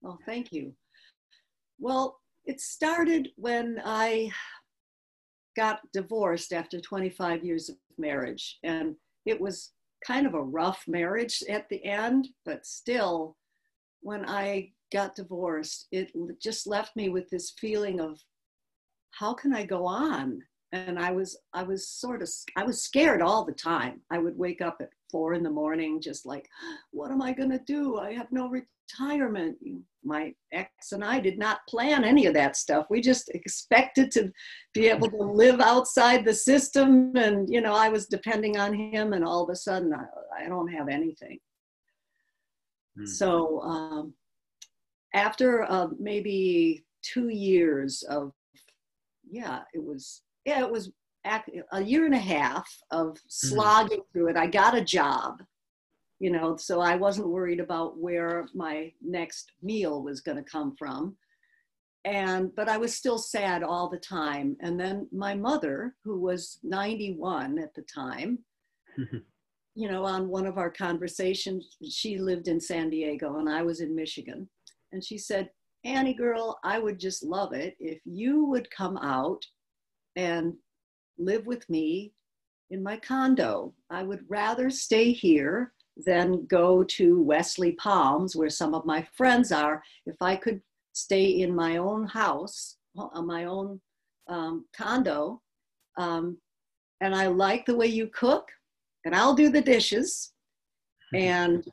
Oh, 0.04 0.18
thank 0.24 0.52
you. 0.52 0.72
Well, 1.78 2.20
it 2.46 2.60
started 2.60 3.28
when 3.36 3.80
I 3.84 4.30
got 5.56 5.80
divorced 5.92 6.52
after 6.52 6.80
25 6.80 7.44
years 7.44 7.68
of 7.68 7.76
marriage. 7.98 8.58
And 8.62 8.94
it 9.24 9.40
was 9.40 9.72
kind 10.06 10.26
of 10.26 10.34
a 10.34 10.42
rough 10.42 10.84
marriage 10.86 11.42
at 11.48 11.68
the 11.68 11.82
end, 11.84 12.28
but 12.44 12.66
still, 12.66 13.36
when 14.06 14.24
I 14.24 14.70
got 14.92 15.16
divorced, 15.16 15.88
it 15.90 16.12
just 16.40 16.68
left 16.68 16.94
me 16.94 17.08
with 17.08 17.28
this 17.28 17.54
feeling 17.58 17.98
of 18.00 18.20
how 19.10 19.34
can 19.34 19.52
I 19.52 19.66
go 19.66 19.84
on? 19.84 20.40
And 20.70 20.96
I 20.96 21.10
was, 21.10 21.36
I 21.52 21.64
was 21.64 21.88
sort 21.88 22.22
of, 22.22 22.28
I 22.56 22.62
was 22.62 22.84
scared 22.84 23.20
all 23.20 23.44
the 23.44 23.52
time. 23.52 24.00
I 24.12 24.18
would 24.18 24.38
wake 24.38 24.60
up 24.60 24.76
at 24.80 24.90
four 25.10 25.34
in 25.34 25.42
the 25.42 25.50
morning, 25.50 26.00
just 26.00 26.24
like, 26.24 26.48
what 26.92 27.10
am 27.10 27.20
I 27.20 27.32
going 27.32 27.50
to 27.50 27.58
do? 27.66 27.98
I 27.98 28.12
have 28.12 28.30
no 28.30 28.48
retirement. 28.48 29.56
My 30.04 30.32
ex 30.52 30.92
and 30.92 31.02
I 31.02 31.18
did 31.18 31.36
not 31.36 31.66
plan 31.68 32.04
any 32.04 32.26
of 32.26 32.34
that 32.34 32.54
stuff. 32.54 32.86
We 32.88 33.00
just 33.00 33.28
expected 33.30 34.12
to 34.12 34.30
be 34.72 34.86
able 34.86 35.10
to 35.10 35.16
live 35.16 35.58
outside 35.58 36.24
the 36.24 36.34
system. 36.34 37.10
And, 37.16 37.52
you 37.52 37.60
know, 37.60 37.74
I 37.74 37.88
was 37.88 38.06
depending 38.06 38.56
on 38.56 38.72
him, 38.72 39.14
and 39.14 39.24
all 39.24 39.42
of 39.42 39.50
a 39.50 39.56
sudden, 39.56 39.92
I, 39.92 40.44
I 40.44 40.48
don't 40.48 40.72
have 40.72 40.88
anything. 40.88 41.40
Hmm. 42.96 43.06
So, 43.06 43.60
um, 43.60 44.14
after 45.14 45.64
uh, 45.70 45.88
maybe 45.98 46.84
two 47.02 47.28
years 47.28 48.02
of, 48.04 48.32
yeah, 49.28 49.62
it 49.74 49.82
was, 49.82 50.22
yeah, 50.44 50.60
it 50.60 50.70
was 50.70 50.92
a 51.72 51.82
year 51.82 52.06
and 52.06 52.14
a 52.14 52.18
half 52.18 52.68
of 52.90 53.18
slogging 53.28 54.02
through 54.12 54.28
it. 54.28 54.36
I 54.36 54.46
got 54.46 54.76
a 54.76 54.84
job 54.84 55.42
you 56.18 56.30
know 56.30 56.56
so 56.56 56.80
i 56.80 56.96
wasn't 56.96 57.28
worried 57.28 57.60
about 57.60 57.98
where 57.98 58.46
my 58.54 58.92
next 59.02 59.52
meal 59.62 60.02
was 60.02 60.20
going 60.20 60.36
to 60.36 60.50
come 60.50 60.74
from 60.76 61.16
and 62.04 62.54
but 62.54 62.68
i 62.68 62.76
was 62.76 62.94
still 62.94 63.18
sad 63.18 63.62
all 63.62 63.88
the 63.88 63.98
time 63.98 64.56
and 64.60 64.78
then 64.78 65.08
my 65.12 65.34
mother 65.34 65.94
who 66.04 66.18
was 66.18 66.58
91 66.62 67.58
at 67.58 67.74
the 67.74 67.82
time 67.82 68.38
you 69.76 69.90
know, 69.90 70.04
on 70.04 70.28
one 70.28 70.46
of 70.46 70.56
our 70.56 70.70
conversations, 70.70 71.76
she 71.86 72.16
lived 72.16 72.48
in 72.48 72.58
San 72.58 72.88
Diego 72.88 73.36
and 73.38 73.48
I 73.48 73.62
was 73.62 73.80
in 73.80 73.94
Michigan. 73.94 74.48
And 74.92 75.04
she 75.04 75.18
said, 75.18 75.50
Annie 75.84 76.14
girl, 76.14 76.58
I 76.64 76.78
would 76.78 76.98
just 76.98 77.22
love 77.22 77.52
it 77.52 77.76
if 77.78 78.00
you 78.06 78.46
would 78.46 78.70
come 78.70 78.96
out 78.96 79.44
and 80.16 80.54
live 81.18 81.46
with 81.46 81.68
me 81.68 82.14
in 82.70 82.82
my 82.82 82.96
condo. 82.96 83.74
I 83.90 84.02
would 84.02 84.24
rather 84.28 84.70
stay 84.70 85.12
here 85.12 85.74
than 86.06 86.46
go 86.46 86.82
to 86.82 87.22
Wesley 87.22 87.72
Palms, 87.72 88.34
where 88.34 88.50
some 88.50 88.74
of 88.74 88.86
my 88.86 89.06
friends 89.14 89.52
are. 89.52 89.82
If 90.06 90.16
I 90.22 90.36
could 90.36 90.62
stay 90.94 91.42
in 91.42 91.54
my 91.54 91.76
own 91.76 92.06
house, 92.06 92.78
uh, 92.98 93.20
my 93.20 93.44
own 93.44 93.80
um, 94.28 94.64
condo, 94.74 95.42
um, 95.98 96.38
and 97.02 97.14
I 97.14 97.26
like 97.26 97.66
the 97.66 97.76
way 97.76 97.86
you 97.86 98.08
cook, 98.08 98.48
and 99.06 99.14
I'll 99.14 99.34
do 99.34 99.48
the 99.48 99.62
dishes. 99.62 100.32
And 101.14 101.64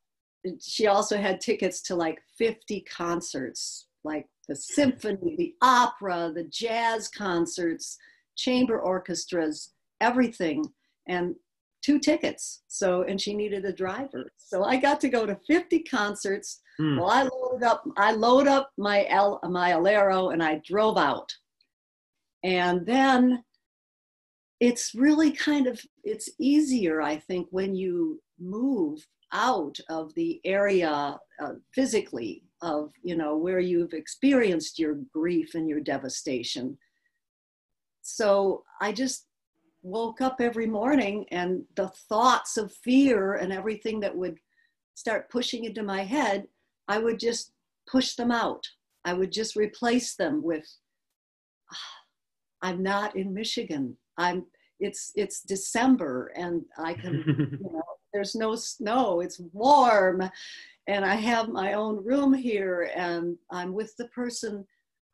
she 0.62 0.88
also 0.88 1.18
had 1.18 1.42
tickets 1.42 1.82
to 1.84 1.96
like 1.96 2.22
50 2.38 2.82
concerts, 2.82 3.88
like 4.04 4.28
the 4.48 4.56
symphony, 4.56 5.36
the 5.38 5.56
opera, 5.62 6.32
the 6.34 6.44
jazz 6.46 7.10
concerts, 7.10 7.98
chamber 8.38 8.80
orchestras, 8.80 9.74
everything. 10.00 10.64
And 11.08 11.36
two 11.84 12.00
tickets. 12.00 12.64
So, 12.68 13.04
and 13.04 13.20
she 13.20 13.34
needed 13.34 13.66
a 13.66 13.74
driver. 13.74 14.32
So 14.38 14.64
I 14.64 14.78
got 14.78 15.02
to 15.02 15.10
go 15.10 15.26
to 15.26 15.38
50 15.48 15.80
concerts. 15.80 16.62
Hmm. 16.78 16.98
Well, 16.98 17.10
I 17.10 17.24
loaded 17.24 17.64
up, 17.64 17.84
I 17.98 18.14
load 18.14 18.48
up 18.48 18.72
my 18.78 19.06
El, 19.10 19.40
my 19.50 19.72
Alero 19.72 20.32
and 20.32 20.42
I 20.42 20.62
drove 20.66 20.98
out. 20.98 21.32
And 22.44 22.86
then 22.86 23.44
it's 24.64 24.96
really 24.96 25.30
kind 25.30 25.68
of, 25.68 25.78
it's 26.06 26.30
easier, 26.40 27.02
I 27.02 27.18
think, 27.18 27.48
when 27.52 27.76
you 27.76 28.22
move 28.40 29.06
out 29.34 29.78
of 29.90 30.14
the 30.16 30.40
area 30.46 31.20
uh, 31.44 31.54
physically 31.76 32.44
of, 32.62 32.92
you 33.04 33.18
know, 33.18 33.36
where 33.36 33.60
you've 33.60 33.92
experienced 33.92 34.80
your 34.80 35.00
grief 35.12 35.56
and 35.56 35.68
your 35.68 35.82
devastation. 35.82 36.78
So 38.04 38.64
I 38.80 38.94
just 38.94 39.26
woke 39.82 40.22
up 40.22 40.38
every 40.40 40.68
morning 40.68 41.26
and 41.32 41.64
the 41.76 41.90
thoughts 42.08 42.56
of 42.56 42.72
fear 42.72 43.34
and 43.34 43.52
everything 43.52 44.00
that 44.00 44.16
would 44.16 44.38
start 44.96 45.30
pushing 45.30 45.66
into 45.66 45.84
my 45.84 46.04
head, 46.04 46.48
I 46.88 47.00
would 47.00 47.20
just 47.20 47.52
push 47.92 48.16
them 48.16 48.32
out. 48.32 48.66
I 49.04 49.12
would 49.12 49.34
just 49.34 49.58
replace 49.58 50.16
them 50.16 50.42
with, 50.42 50.66
ah, 51.70 51.96
I'm 52.62 52.82
not 52.82 53.18
in 53.18 53.34
Michigan. 53.34 53.98
I'm, 54.18 54.46
it's, 54.84 55.12
it's 55.16 55.42
December 55.42 56.32
and 56.36 56.64
I 56.78 56.94
can, 56.94 57.24
you 57.62 57.72
know, 57.72 57.84
there's 58.14 58.36
no 58.36 58.56
snow, 58.56 59.22
it's 59.22 59.40
warm 59.54 60.30
and 60.88 61.06
I 61.06 61.16
have 61.16 61.50
my 61.50 61.74
own 61.74 62.04
room 62.04 62.34
here 62.34 62.92
and 62.96 63.38
I'm 63.52 63.74
with 63.74 63.96
the 63.98 64.08
person 64.10 64.66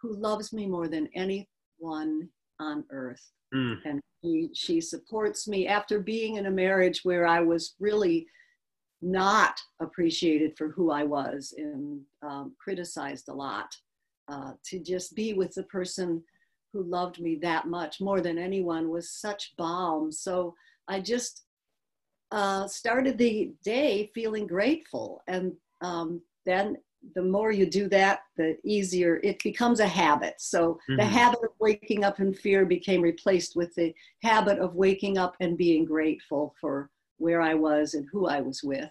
who 0.02 0.16
loves 0.16 0.52
me 0.52 0.66
more 0.66 0.88
than 0.88 1.08
anyone 1.16 2.30
on 2.60 2.84
earth. 2.92 3.24
Mm. 3.54 3.78
And 3.86 4.02
she, 4.24 4.50
she 4.54 4.82
supports 4.82 5.48
me 5.48 5.68
after 5.68 6.00
being 6.00 6.36
in 6.36 6.48
a 6.48 6.52
marriage 6.52 7.02
where 7.04 7.28
I 7.28 7.40
was 7.42 7.76
really 7.80 8.26
not 9.02 9.58
appreciated 9.82 10.58
for 10.58 10.70
who 10.70 10.92
I 10.92 11.04
was 11.04 11.54
and 11.58 12.02
um, 12.22 12.54
criticized 12.62 13.30
a 13.30 13.34
lot. 13.34 13.74
Uh, 14.32 14.52
to 14.64 14.78
just 14.78 15.16
be 15.16 15.34
with 15.34 15.52
the 15.56 15.64
person 15.64 16.24
who 16.74 16.84
loved 16.84 17.20
me 17.20 17.36
that 17.42 17.68
much 17.68 18.00
more 18.00 18.22
than 18.22 18.38
anyone 18.38 18.90
was 18.90 19.12
such 19.12 19.54
balm. 19.58 20.12
So 20.12 20.56
I 20.88 21.00
just 21.00 21.44
uh, 22.32 22.68
started 22.68 23.18
the 23.18 23.52
day 23.64 24.12
feeling 24.14 24.46
grateful. 24.46 25.22
And 25.28 25.54
um, 25.82 26.22
then 26.46 26.78
the 27.16 27.24
more 27.24 27.52
you 27.52 27.66
do 27.66 27.88
that, 27.90 28.22
the 28.38 28.58
easier 28.64 29.20
it 29.24 29.42
becomes 29.44 29.80
a 29.80 29.88
habit. 29.88 30.36
So 30.38 30.74
mm-hmm. 30.74 30.98
the 30.98 31.06
habit 31.06 31.40
of 31.44 31.52
waking 31.60 32.04
up 32.04 32.20
in 32.20 32.34
fear 32.34 32.66
became 32.66 33.02
replaced 33.02 33.56
with 33.56 33.74
the 33.76 33.94
habit 34.22 34.60
of 34.60 34.76
waking 34.76 35.18
up 35.18 35.36
and 35.40 35.58
being 35.58 35.86
grateful 35.86 36.54
for 36.60 36.90
where 37.18 37.42
I 37.42 37.54
was 37.54 37.94
and 37.94 38.08
who 38.12 38.28
I 38.28 38.42
was 38.42 38.64
with. 38.64 38.90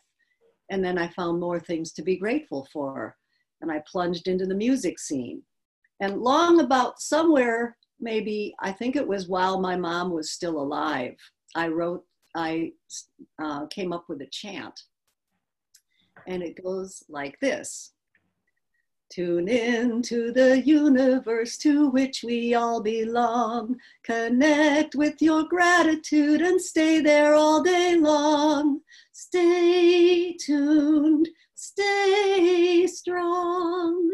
And 0.71 0.85
then 0.85 0.99
I 0.99 1.09
found 1.09 1.41
more 1.41 1.61
things 1.61 1.93
to 1.93 2.03
be 2.03 2.17
grateful 2.17 2.67
for. 2.73 3.17
And 3.61 3.71
I 3.73 3.83
plunged 3.91 4.29
into 4.29 4.47
the 4.47 4.55
music 4.55 4.99
scene. 4.99 5.43
And 6.01 6.21
long 6.21 6.61
about 6.61 7.01
somewhere, 7.01 7.77
maybe, 8.01 8.55
I 8.61 8.73
think 8.73 8.97
it 8.97 9.07
was 9.07 9.29
while 9.29 9.61
my 9.61 9.77
mom 9.77 10.11
was 10.11 10.31
still 10.31 10.61
alive, 10.61 11.17
I 11.55 11.69
wrote, 11.69 12.05
I 12.35 12.73
uh, 13.43 13.67
came 13.67 13.93
up 13.93 14.09
with 14.09 14.21
a 14.21 14.27
chant. 14.27 14.81
And 16.27 16.43
it 16.43 16.63
goes 16.63 17.03
like 17.09 17.41
this 17.41 17.93
Tune 19.11 19.49
in 19.49 20.03
to 20.03 20.33
the 20.33 20.61
universe 20.61 21.57
to 21.59 21.89
which 21.89 22.23
we 22.23 22.55
all 22.55 22.83
belong. 22.83 23.77
Connect 24.03 24.95
with 24.95 25.23
your 25.23 25.45
gratitude 25.45 26.43
and 26.43 26.61
stay 26.61 27.01
there 27.01 27.35
all 27.35 27.63
day 27.63 27.97
long. 27.97 28.83
Stay 29.13 30.35
tuned, 30.35 31.27
stay 31.55 32.87
strong. 32.87 34.11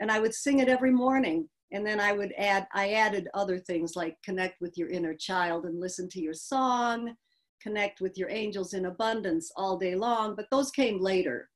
And 0.00 0.10
I 0.10 0.20
would 0.20 0.34
sing 0.34 0.60
it 0.60 0.68
every 0.68 0.90
morning. 0.90 1.48
And 1.72 1.86
then 1.86 2.00
I 2.00 2.12
would 2.12 2.32
add, 2.38 2.66
I 2.72 2.92
added 2.92 3.28
other 3.34 3.58
things 3.58 3.96
like 3.96 4.16
connect 4.24 4.60
with 4.60 4.76
your 4.78 4.88
inner 4.88 5.14
child 5.14 5.64
and 5.64 5.80
listen 5.80 6.08
to 6.10 6.20
your 6.20 6.34
song, 6.34 7.14
connect 7.60 8.00
with 8.00 8.16
your 8.16 8.30
angels 8.30 8.74
in 8.74 8.86
abundance 8.86 9.50
all 9.56 9.76
day 9.76 9.94
long. 9.94 10.36
But 10.36 10.46
those 10.50 10.70
came 10.70 11.00
later. 11.00 11.48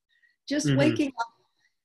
Just 0.48 0.66
mm-hmm. 0.66 0.78
waking 0.78 1.12
up 1.20 1.28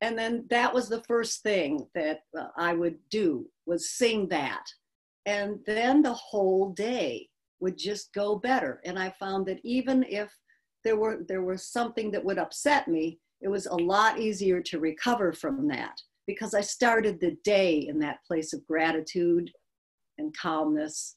and 0.03 0.19
then 0.19 0.45
that 0.49 0.73
was 0.73 0.89
the 0.89 1.01
first 1.03 1.41
thing 1.41 1.87
that 1.95 2.19
uh, 2.37 2.47
i 2.57 2.73
would 2.73 2.97
do 3.09 3.45
was 3.65 3.91
sing 3.91 4.27
that 4.27 4.65
and 5.25 5.59
then 5.65 6.01
the 6.01 6.13
whole 6.13 6.73
day 6.73 7.27
would 7.61 7.77
just 7.77 8.13
go 8.13 8.35
better 8.35 8.81
and 8.85 8.99
i 8.99 9.09
found 9.19 9.45
that 9.45 9.59
even 9.63 10.03
if 10.09 10.29
there 10.83 10.97
were 10.97 11.23
there 11.27 11.41
was 11.41 11.65
something 11.65 12.11
that 12.11 12.23
would 12.23 12.37
upset 12.37 12.87
me 12.87 13.17
it 13.41 13.47
was 13.47 13.65
a 13.65 13.75
lot 13.75 14.19
easier 14.19 14.61
to 14.61 14.79
recover 14.79 15.31
from 15.31 15.67
that 15.67 15.99
because 16.27 16.53
i 16.53 16.61
started 16.61 17.19
the 17.19 17.35
day 17.43 17.87
in 17.87 17.99
that 17.99 18.23
place 18.25 18.53
of 18.53 18.65
gratitude 18.67 19.51
and 20.17 20.35
calmness 20.37 21.15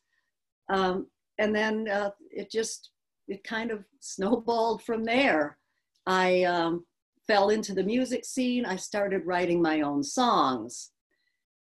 um, 0.69 1.07
and 1.39 1.55
then 1.55 1.89
uh, 1.89 2.11
it 2.31 2.51
just 2.51 2.91
it 3.29 3.43
kind 3.45 3.71
of 3.71 3.85
snowballed 4.01 4.83
from 4.83 5.05
there 5.05 5.59
i 6.07 6.43
um, 6.45 6.85
fell 7.27 7.51
into 7.51 7.75
the 7.75 7.83
music 7.83 8.25
scene, 8.25 8.65
I 8.65 8.77
started 8.77 9.27
writing 9.27 9.61
my 9.61 9.81
own 9.81 10.03
songs. 10.03 10.91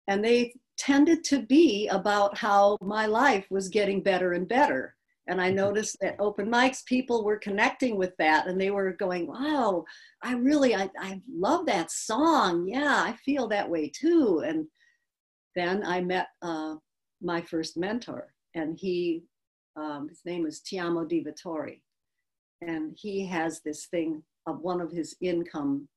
And 0.08 0.24
they 0.24 0.54
tended 0.78 1.24
to 1.26 1.42
be 1.46 1.88
about 1.90 2.38
how 2.38 2.78
my 2.82 3.06
life 3.06 3.46
was 3.50 3.68
getting 3.68 4.02
better 4.02 4.34
and 4.34 4.48
better. 4.48 4.96
And 5.30 5.40
I 5.40 5.48
mm-hmm. 5.48 5.58
noticed 5.58 5.98
that 6.02 6.16
open 6.20 6.50
mics, 6.50 6.84
people 6.86 7.24
were 7.24 7.38
connecting 7.38 7.98
with 7.98 8.14
that 8.18 8.48
and 8.48 8.60
they 8.60 8.72
were 8.72 8.92
going, 8.94 9.28
wow, 9.28 9.86
I 10.24 10.34
really, 10.34 10.76
I, 10.76 10.90
I 11.00 11.22
love 11.32 11.66
that 11.68 11.92
song. 11.92 12.68
Yeah, 12.68 13.04
I 13.06 13.16
feel 13.24 13.48
that 13.48 13.70
way 13.70 13.90
too. 13.90 14.44
And 14.46 14.66
then 15.56 15.86
I 15.86 16.02
met 16.02 16.28
uh, 16.42 16.76
my 17.22 17.42
first 17.42 17.78
mentor 17.78 18.34
and 18.56 18.78
he, 18.78 19.24
um, 19.78 20.10
his 20.10 20.22
name 20.26 20.46
is 20.46 20.62
Tiamo 20.62 21.08
Di 21.08 21.24
Vittori. 21.24 21.82
And 22.62 22.98
he 23.00 23.26
has 23.28 23.62
this 23.64 23.86
thing 23.86 24.24
of 24.48 24.60
one 24.60 24.82
of 24.82 24.92
his 24.92 25.16
income 25.22 25.88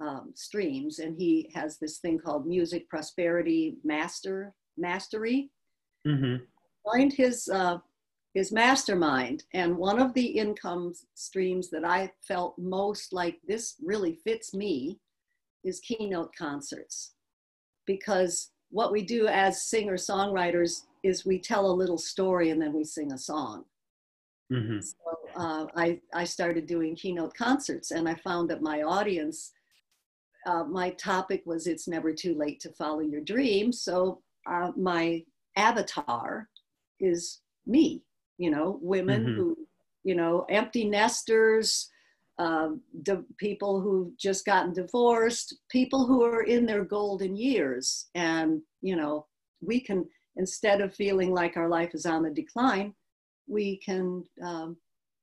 um, 0.00 0.32
streams, 0.34 0.98
and 0.98 1.16
he 1.16 1.50
has 1.54 1.78
this 1.78 1.98
thing 1.98 2.18
called 2.18 2.46
Music 2.46 2.88
Prosperity 2.88 3.76
Master 3.84 4.52
Mastery. 4.76 5.50
Mm-hmm. 6.06 6.44
Joined 6.92 7.12
his 7.14 7.48
uh, 7.48 7.78
his 8.34 8.50
mastermind, 8.50 9.44
and 9.54 9.76
one 9.76 10.00
of 10.00 10.12
the 10.12 10.26
income 10.26 10.92
streams 11.14 11.70
that 11.70 11.84
I 11.84 12.10
felt 12.26 12.58
most 12.58 13.12
like 13.12 13.38
this 13.46 13.76
really 13.82 14.18
fits 14.24 14.52
me 14.52 14.98
is 15.62 15.80
keynote 15.80 16.34
concerts, 16.36 17.14
because 17.86 18.50
what 18.70 18.90
we 18.90 19.02
do 19.02 19.28
as 19.28 19.62
singer 19.62 19.94
songwriters 19.94 20.82
is 21.04 21.24
we 21.24 21.38
tell 21.38 21.66
a 21.70 21.80
little 21.80 21.98
story 21.98 22.50
and 22.50 22.60
then 22.60 22.72
we 22.72 22.82
sing 22.82 23.12
a 23.12 23.18
song. 23.18 23.64
Mm-hmm. 24.52 24.80
So 24.80 24.96
uh, 25.36 25.66
I, 25.76 26.00
I 26.12 26.24
started 26.24 26.66
doing 26.66 26.96
keynote 26.96 27.34
concerts 27.34 27.92
and 27.92 28.08
I 28.08 28.14
found 28.16 28.50
that 28.50 28.62
my 28.62 28.82
audience, 28.82 29.52
uh, 30.46 30.64
my 30.64 30.90
topic 30.90 31.42
was 31.46 31.66
it's 31.66 31.86
never 31.86 32.12
too 32.12 32.34
late 32.34 32.58
to 32.60 32.72
follow 32.72 33.00
your 33.00 33.20
dreams. 33.20 33.82
So 33.82 34.22
uh, 34.50 34.72
my 34.76 35.22
avatar 35.56 36.48
is 36.98 37.40
me, 37.66 38.02
you 38.38 38.50
know, 38.50 38.78
women 38.82 39.24
mm-hmm. 39.24 39.36
who, 39.36 39.56
you 40.02 40.14
know, 40.14 40.44
empty 40.48 40.84
nesters, 40.84 41.88
the 42.38 43.24
people 43.38 43.80
who've 43.80 44.16
just 44.18 44.44
gotten 44.44 44.72
divorced, 44.72 45.56
people 45.70 46.06
who 46.06 46.24
are 46.24 46.42
in 46.42 46.66
their 46.66 46.84
golden 46.84 47.36
years. 47.36 48.06
And, 48.14 48.60
you 48.82 48.96
know, 48.96 49.26
we 49.60 49.80
can, 49.80 50.06
instead 50.36 50.80
of 50.80 50.94
feeling 50.94 51.32
like 51.32 51.56
our 51.56 51.68
life 51.68 51.94
is 51.94 52.06
on 52.06 52.22
the 52.24 52.30
decline, 52.30 52.94
we 53.46 53.76
can 53.78 54.24
um, 54.42 54.76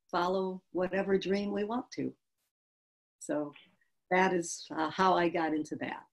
follow 0.09 0.61
whatever 0.71 1.17
dream 1.17 1.51
we 1.51 1.63
want 1.63 1.85
to. 1.95 2.13
So 3.19 3.51
that 4.09 4.33
is 4.33 4.65
uh, 4.77 4.89
how 4.89 5.15
I 5.15 5.29
got 5.29 5.53
into 5.53 5.75
that. 5.77 6.03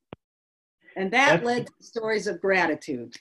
And 0.97 1.11
that 1.13 1.41
That's- 1.41 1.47
led 1.47 1.67
to 1.67 1.73
stories 1.81 2.27
of 2.27 2.41
gratitude 2.41 3.15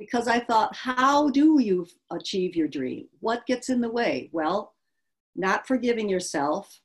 because 0.00 0.26
I 0.26 0.40
thought, 0.40 0.74
how 0.74 1.28
do 1.28 1.60
you 1.60 1.86
achieve 2.10 2.56
your 2.56 2.68
dream? 2.68 3.06
What 3.20 3.44
gets 3.46 3.68
in 3.68 3.82
the 3.82 3.90
way? 3.90 4.30
Well, 4.32 4.72
not 5.36 5.66
forgiving 5.66 6.08
yourself. 6.08 6.80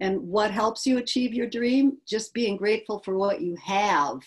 And 0.00 0.20
what 0.20 0.50
helps 0.50 0.84
you 0.84 0.98
achieve 0.98 1.32
your 1.32 1.46
dream? 1.46 1.98
Just 2.08 2.34
being 2.34 2.56
grateful 2.56 2.98
for 3.04 3.16
what 3.16 3.40
you 3.40 3.56
have 3.64 4.18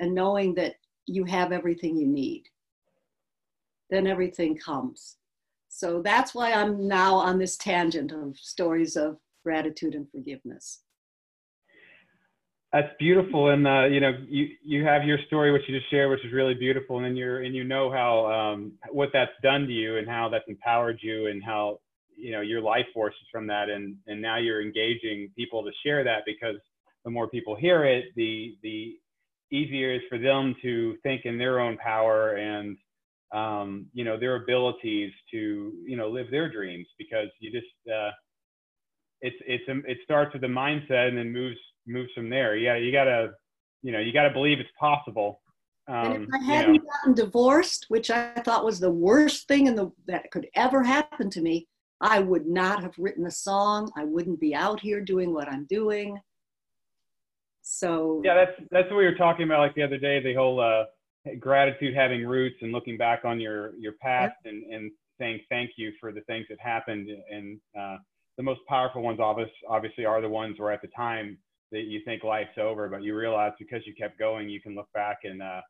and 0.00 0.14
knowing 0.14 0.54
that 0.56 0.74
you 1.06 1.24
have 1.24 1.50
everything 1.50 1.96
you 1.96 2.06
need. 2.06 2.44
Then 3.88 4.06
everything 4.06 4.58
comes. 4.58 5.16
So 5.68 6.02
that's 6.02 6.34
why 6.34 6.52
I'm 6.52 6.86
now 6.86 7.14
on 7.14 7.38
this 7.38 7.56
tangent 7.56 8.12
of 8.12 8.36
stories 8.36 8.96
of 8.96 9.16
gratitude 9.44 9.94
and 9.94 10.10
forgiveness. 10.10 10.82
That's 12.72 12.88
beautiful, 13.00 13.50
and 13.50 13.66
uh, 13.66 13.86
you 13.86 13.98
know, 14.00 14.12
you 14.28 14.48
you 14.62 14.84
have 14.84 15.02
your 15.04 15.18
story, 15.26 15.50
which 15.52 15.62
you 15.66 15.76
just 15.76 15.90
shared, 15.90 16.08
which 16.10 16.24
is 16.24 16.32
really 16.32 16.54
beautiful, 16.54 16.98
and 16.98 17.04
then 17.06 17.16
you're 17.16 17.42
and 17.42 17.52
you 17.54 17.64
know 17.64 17.90
how 17.90 18.26
um, 18.26 18.72
what 18.92 19.10
that's 19.12 19.32
done 19.42 19.66
to 19.66 19.72
you, 19.72 19.96
and 19.98 20.08
how 20.08 20.28
that's 20.28 20.44
empowered 20.46 21.00
you, 21.02 21.26
and 21.26 21.42
how 21.42 21.80
you 22.16 22.30
know 22.30 22.42
your 22.42 22.60
life 22.60 22.86
forces 22.94 23.18
from 23.32 23.48
that, 23.48 23.70
and 23.70 23.96
and 24.06 24.22
now 24.22 24.38
you're 24.38 24.62
engaging 24.62 25.30
people 25.36 25.64
to 25.64 25.70
share 25.84 26.04
that 26.04 26.22
because 26.26 26.56
the 27.04 27.10
more 27.10 27.28
people 27.28 27.56
hear 27.56 27.84
it, 27.84 28.04
the 28.14 28.56
the 28.62 28.96
easier 29.50 29.92
it 29.92 29.96
is 29.96 30.02
for 30.08 30.18
them 30.18 30.54
to 30.62 30.96
think 31.02 31.22
in 31.24 31.38
their 31.38 31.58
own 31.58 31.76
power 31.78 32.36
and 32.36 32.76
um, 33.32 33.86
you 33.92 34.04
know 34.04 34.16
their 34.18 34.36
abilities 34.36 35.12
to 35.32 35.72
you 35.86 35.96
know 35.96 36.08
live 36.08 36.30
their 36.30 36.48
dreams 36.52 36.86
because 36.98 37.28
you 37.40 37.50
just 37.50 37.66
uh, 37.92 38.10
it's 39.22 39.36
it's 39.46 39.68
a, 39.68 39.90
it 39.90 39.98
starts 40.04 40.32
with 40.32 40.42
the 40.42 40.48
mindset 40.48 41.08
and 41.08 41.18
then 41.18 41.32
moves 41.32 41.58
moves 41.86 42.10
from 42.14 42.30
there. 42.30 42.56
Yeah, 42.56 42.76
you 42.76 42.92
gotta 42.92 43.32
you 43.82 43.92
know 43.92 43.98
you 43.98 44.12
gotta 44.12 44.30
believe 44.30 44.60
it's 44.60 44.70
possible. 44.78 45.40
and 45.86 46.14
Um, 46.14 46.22
if 46.22 46.28
I 46.34 46.44
hadn't 46.44 46.74
know, 46.74 46.82
gotten 46.82 47.14
divorced, 47.14 47.86
which 47.88 48.10
I 48.10 48.32
thought 48.44 48.64
was 48.64 48.80
the 48.80 48.90
worst 48.90 49.48
thing 49.48 49.66
in 49.66 49.74
the 49.74 49.90
that 50.06 50.30
could 50.30 50.48
ever 50.54 50.82
happen 50.82 51.30
to 51.30 51.40
me, 51.40 51.66
I 52.00 52.20
would 52.20 52.46
not 52.46 52.82
have 52.82 52.94
written 52.98 53.26
a 53.26 53.30
song. 53.30 53.90
I 53.96 54.04
wouldn't 54.04 54.40
be 54.40 54.54
out 54.54 54.80
here 54.80 55.00
doing 55.00 55.32
what 55.32 55.48
I'm 55.48 55.66
doing. 55.66 56.18
So 57.62 58.20
yeah, 58.24 58.34
that's 58.34 58.68
that's 58.70 58.90
what 58.90 58.96
we 58.98 59.04
were 59.04 59.14
talking 59.14 59.44
about 59.44 59.60
like 59.60 59.74
the 59.74 59.82
other 59.82 59.98
day. 59.98 60.20
The 60.22 60.34
whole 60.34 60.60
uh, 60.60 60.84
gratitude 61.38 61.94
having 61.94 62.26
roots 62.26 62.56
and 62.62 62.72
looking 62.72 62.96
back 62.96 63.24
on 63.24 63.38
your 63.40 63.74
your 63.76 63.92
past 64.00 64.36
and 64.44 64.64
and 64.64 64.90
saying 65.18 65.40
thank 65.48 65.72
you 65.76 65.92
for 66.00 66.12
the 66.12 66.22
things 66.22 66.46
that 66.48 66.58
happened. 66.58 67.08
And 67.30 67.60
uh, 67.78 67.98
the 68.36 68.42
most 68.42 68.60
powerful 68.66 69.02
ones, 69.02 69.20
obviously, 69.20 69.52
obviously, 69.68 70.04
are 70.04 70.20
the 70.20 70.28
ones 70.28 70.58
where 70.58 70.72
at 70.72 70.82
the 70.82 70.88
time 70.88 71.38
that 71.72 71.82
you 71.82 72.00
think 72.04 72.24
life's 72.24 72.58
over, 72.58 72.88
but 72.88 73.02
you 73.02 73.16
realize 73.16 73.52
because 73.58 73.86
you 73.86 73.94
kept 73.94 74.18
going, 74.18 74.48
you 74.48 74.60
can 74.60 74.74
look 74.74 74.88
back 74.92 75.18
and 75.24 75.42
uh, 75.42 75.60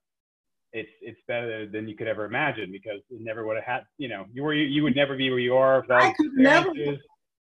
it's 0.73 0.91
it's 1.03 1.21
better 1.27 1.67
than 1.69 1.89
you 1.89 1.97
could 1.97 2.07
ever 2.09 2.25
imagine 2.25 2.71
because 2.71 3.01
it 3.11 3.21
never 3.21 3.47
would 3.47 3.57
have 3.57 3.65
had. 3.65 3.81
You 3.99 4.09
know, 4.09 4.25
you 4.33 4.43
were 4.43 4.55
you 4.55 4.83
would 4.83 4.97
never 4.97 5.17
be 5.17 5.31
where 5.31 5.39
you 5.39 5.57
are 5.57 5.85
I 5.91 6.13
could 6.13 6.33
never- 6.35 6.71
yeah, 6.75 6.95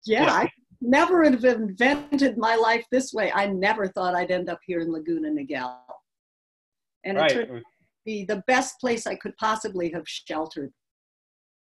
Yeah. 0.05 0.33
I 0.33 0.51
never 0.81 1.23
would 1.23 1.35
have 1.35 1.45
invented 1.45 2.39
my 2.39 2.57
life 2.57 2.85
this 2.91 3.13
way. 3.13 3.31
I 3.33 3.47
never 3.47 3.87
thought 3.89 4.15
I'd 4.15 4.31
end 4.31 4.49
up 4.49 4.59
here 4.67 4.81
in 4.81 4.91
Laguna 4.91 5.29
Niguel. 5.29 5.79
And 7.05 7.17
it 7.19 7.21
Right. 7.21 7.31
turned 7.31 7.51
out 7.51 7.57
to 7.59 7.63
be 8.05 8.25
the 8.25 8.43
best 8.47 8.81
place 8.81 9.07
I 9.07 9.15
could 9.15 9.37
possibly 9.37 9.91
have 9.93 10.09
sheltered. 10.09 10.73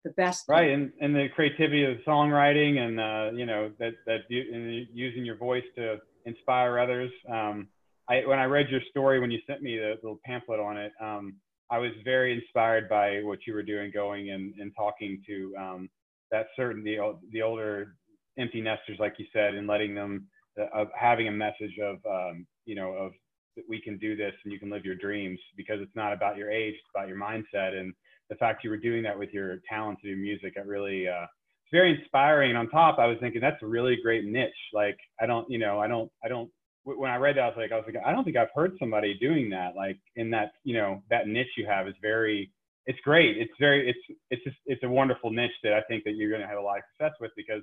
The 0.04 0.10
best. 0.10 0.46
right 0.48 0.72
and, 0.72 0.92
and 1.00 1.14
the 1.14 1.28
creativity 1.32 1.84
of 1.84 1.96
songwriting 1.98 2.78
and 2.78 2.98
uh, 2.98 3.30
you 3.38 3.46
know 3.46 3.70
that 3.78 3.92
that 4.06 4.22
you, 4.28 4.52
and 4.52 4.88
using 4.92 5.24
your 5.24 5.36
voice 5.36 5.62
to 5.76 5.98
inspire 6.26 6.78
others. 6.78 7.10
Um, 7.30 7.68
I, 8.08 8.22
when 8.26 8.38
I 8.38 8.44
read 8.44 8.68
your 8.68 8.80
story 8.90 9.20
when 9.20 9.30
you 9.30 9.38
sent 9.46 9.62
me 9.62 9.78
the 9.78 9.94
little 10.02 10.20
pamphlet 10.24 10.58
on 10.58 10.76
it 10.76 10.92
um, 11.00 11.36
I 11.70 11.78
was 11.78 11.92
very 12.04 12.34
inspired 12.34 12.88
by 12.88 13.22
what 13.22 13.46
you 13.46 13.54
were 13.54 13.62
doing 13.62 13.90
going 13.92 14.30
and, 14.30 14.52
and 14.58 14.72
talking 14.76 15.22
to 15.26 15.54
um, 15.58 15.90
that 16.30 16.46
certain 16.56 16.82
the, 16.82 17.16
the 17.30 17.42
older 17.42 17.94
empty 18.38 18.60
nesters 18.60 18.98
like 18.98 19.14
you 19.18 19.26
said 19.32 19.54
and 19.54 19.66
letting 19.68 19.94
them 19.94 20.26
uh, 20.60 20.84
having 20.98 21.28
a 21.28 21.32
message 21.32 21.78
of 21.80 21.96
um, 22.04 22.46
you 22.66 22.74
know 22.74 22.92
of 22.92 23.12
that 23.56 23.64
we 23.68 23.80
can 23.80 23.98
do 23.98 24.16
this 24.16 24.32
and 24.44 24.52
you 24.52 24.58
can 24.58 24.70
live 24.70 24.84
your 24.84 24.94
dreams 24.94 25.38
because 25.56 25.80
it's 25.80 25.94
not 25.94 26.12
about 26.12 26.36
your 26.36 26.50
age 26.50 26.74
it's 26.74 26.90
about 26.94 27.08
your 27.08 27.18
mindset. 27.18 27.78
And 27.78 27.92
the 28.30 28.36
fact 28.36 28.64
you 28.64 28.70
were 28.70 28.76
doing 28.76 29.02
that 29.02 29.18
with 29.18 29.30
your 29.32 29.58
talent 29.68 29.98
to 30.02 30.08
do 30.08 30.16
music, 30.16 30.54
it 30.56 30.66
really, 30.66 31.08
uh, 31.08 31.26
very 31.72 31.98
inspiring. 31.98 32.50
And 32.50 32.58
on 32.58 32.68
top, 32.68 32.98
I 32.98 33.06
was 33.06 33.18
thinking 33.18 33.40
that's 33.40 33.62
a 33.62 33.66
really 33.66 33.96
great 34.00 34.24
niche. 34.24 34.52
Like, 34.72 34.98
I 35.20 35.26
don't, 35.26 35.50
you 35.50 35.58
know, 35.58 35.80
I 35.80 35.88
don't, 35.88 36.10
I 36.24 36.28
don't, 36.28 36.48
when 36.84 37.10
I 37.10 37.16
read 37.16 37.36
that, 37.36 37.42
I 37.44 37.46
was 37.48 37.56
like, 37.56 37.72
I 37.72 37.76
was 37.76 37.84
like, 37.86 37.96
I 38.04 38.12
don't 38.12 38.24
think 38.24 38.36
I've 38.36 38.48
heard 38.54 38.76
somebody 38.78 39.14
doing 39.18 39.50
that. 39.50 39.74
Like 39.74 39.98
in 40.16 40.30
that, 40.30 40.52
you 40.62 40.74
know, 40.74 41.02
that 41.10 41.26
niche 41.26 41.54
you 41.56 41.66
have 41.66 41.88
is 41.88 41.94
very, 42.02 42.50
it's 42.86 42.98
great. 43.00 43.38
It's 43.38 43.52
very, 43.58 43.88
it's, 43.88 44.18
it's 44.30 44.44
just, 44.44 44.56
it's 44.66 44.82
a 44.84 44.88
wonderful 44.88 45.30
niche 45.30 45.52
that 45.62 45.72
I 45.72 45.80
think 45.82 46.04
that 46.04 46.12
you're 46.12 46.30
going 46.30 46.42
to 46.42 46.48
have 46.48 46.58
a 46.58 46.62
lot 46.62 46.78
of 46.78 46.84
success 46.92 47.16
with 47.20 47.30
because 47.36 47.62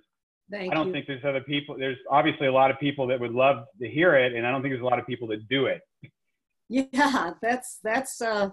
Thank 0.49 0.71
I 0.71 0.75
don't 0.75 0.87
you. 0.87 0.93
think 0.93 1.05
there's 1.05 1.23
other 1.25 1.41
people, 1.41 1.77
there's 1.77 1.97
obviously 2.09 2.47
a 2.47 2.51
lot 2.51 2.71
of 2.71 2.79
people 2.79 3.05
that 3.07 3.19
would 3.19 3.33
love 3.33 3.65
to 3.81 3.87
hear 3.87 4.15
it. 4.15 4.33
And 4.33 4.47
I 4.47 4.51
don't 4.51 4.61
think 4.61 4.71
there's 4.71 4.81
a 4.81 4.85
lot 4.85 4.99
of 4.99 5.05
people 5.05 5.27
that 5.27 5.47
do 5.47 5.65
it. 5.67 5.81
Yeah, 6.69 7.33
that's 7.41 7.79
that's 7.83 8.21
uh 8.21 8.49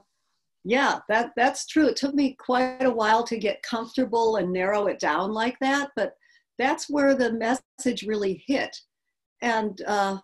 yeah, 0.69 0.99
that 1.09 1.31
that's 1.37 1.65
true. 1.67 1.87
It 1.87 1.95
took 1.95 2.13
me 2.13 2.37
quite 2.41 2.83
a 2.83 2.91
while 2.91 3.23
to 3.23 3.39
get 3.39 3.63
comfortable 3.63 4.37
and 4.37 4.53
narrow 4.53 4.89
it 4.89 4.99
down 4.99 5.33
like 5.33 5.57
that, 5.61 5.91
but 5.95 6.15
that's 6.59 6.91
where 6.91 7.15
the 7.15 7.33
message 7.33 8.03
really 8.03 8.43
hit. 8.49 8.77
And 9.43 9.81
uh 9.87 10.19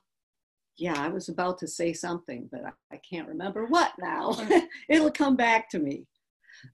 yeah, 0.78 1.00
I 1.00 1.08
was 1.08 1.28
about 1.28 1.58
to 1.58 1.68
say 1.68 1.92
something, 1.92 2.48
but 2.50 2.64
I, 2.64 2.70
I 2.94 3.00
can't 3.08 3.28
remember 3.28 3.66
what 3.66 3.92
now. 4.00 4.34
It'll 4.88 5.12
come 5.12 5.36
back 5.36 5.70
to 5.70 5.78
me. 5.78 6.06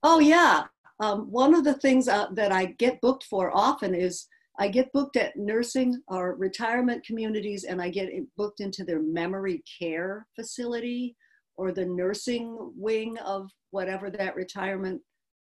Oh 0.03 0.19
yeah, 0.19 0.65
um, 1.01 1.31
one 1.31 1.55
of 1.55 1.65
the 1.65 1.75
things 1.75 2.09
uh, 2.09 2.29
that 2.33 2.53
I 2.53 2.67
get 2.79 3.03
booked 3.03 3.25
for 3.25 3.55
often 3.55 3.95
is 3.95 4.27
I 4.59 4.69
get 4.69 4.93
booked 4.95 5.17
at 5.17 5.37
nursing 5.37 6.01
or 6.09 6.37
retirement 6.37 7.05
communities, 7.05 7.65
and 7.65 7.83
I 7.83 7.91
get 7.91 8.09
booked 8.37 8.61
into 8.61 8.83
their 8.83 9.03
memory 9.03 9.63
care 9.79 10.27
facility 10.35 11.17
or 11.59 11.73
the 11.73 11.85
nursing 11.85 12.57
wing 12.77 13.19
of 13.19 13.51
whatever 13.73 14.09
that 14.09 14.37
retirement 14.37 15.03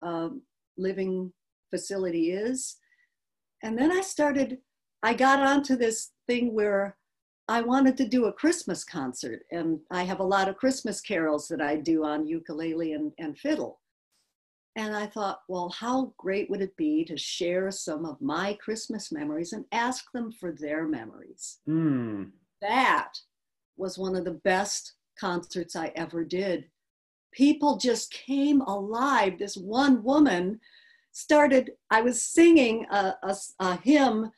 um, 0.01 0.41
living 0.77 1.31
facility 1.69 2.31
is. 2.31 2.77
And 3.61 3.77
then 3.77 3.91
I 3.91 4.01
started, 4.01 4.59
I 5.03 5.13
got 5.13 5.39
onto 5.39 5.75
this 5.75 6.11
thing 6.25 6.55
where 6.55 6.97
I 7.49 7.61
wanted 7.61 7.97
to 7.97 8.07
do 8.07 8.25
a 8.25 8.33
Christmas 8.33 8.83
concert. 8.83 9.41
And 9.51 9.79
I 9.91 10.03
have 10.03 10.21
a 10.21 10.23
lot 10.23 10.47
of 10.47 10.57
Christmas 10.57 11.01
carols 11.01 11.47
that 11.49 11.61
I 11.61 11.75
do 11.75 12.05
on 12.05 12.25
ukulele 12.25 12.93
and, 12.93 13.11
and 13.19 13.37
fiddle. 13.37 13.81
And 14.77 14.95
I 14.95 15.07
thought, 15.07 15.39
well, 15.49 15.69
how 15.69 16.13
great 16.17 16.49
would 16.49 16.61
it 16.61 16.77
be 16.77 17.03
to 17.05 17.17
share 17.17 17.69
some 17.71 18.05
of 18.05 18.21
my 18.21 18.57
Christmas 18.63 19.11
memories 19.11 19.51
and 19.51 19.65
ask 19.71 20.05
them 20.13 20.31
for 20.31 20.51
their 20.51 20.87
memories? 20.87 21.59
Hmm. 21.65 22.25
that 22.61 23.13
was 23.75 23.97
one 23.97 24.15
of 24.15 24.25
the 24.25 24.39
best 24.43 24.93
concerts 25.19 25.75
I 25.75 25.91
ever 25.95 26.23
did. 26.23 26.69
People 27.31 27.77
just 27.77 28.11
came 28.11 28.61
alive. 28.61 29.37
This 29.37 29.57
one 29.57 30.03
woman 30.03 30.59
started, 31.11 31.71
I 31.89 32.01
was 32.01 32.23
singing 32.23 32.85
a, 32.91 33.13
a, 33.23 33.35
a 33.59 33.75
hymn, 33.77 34.31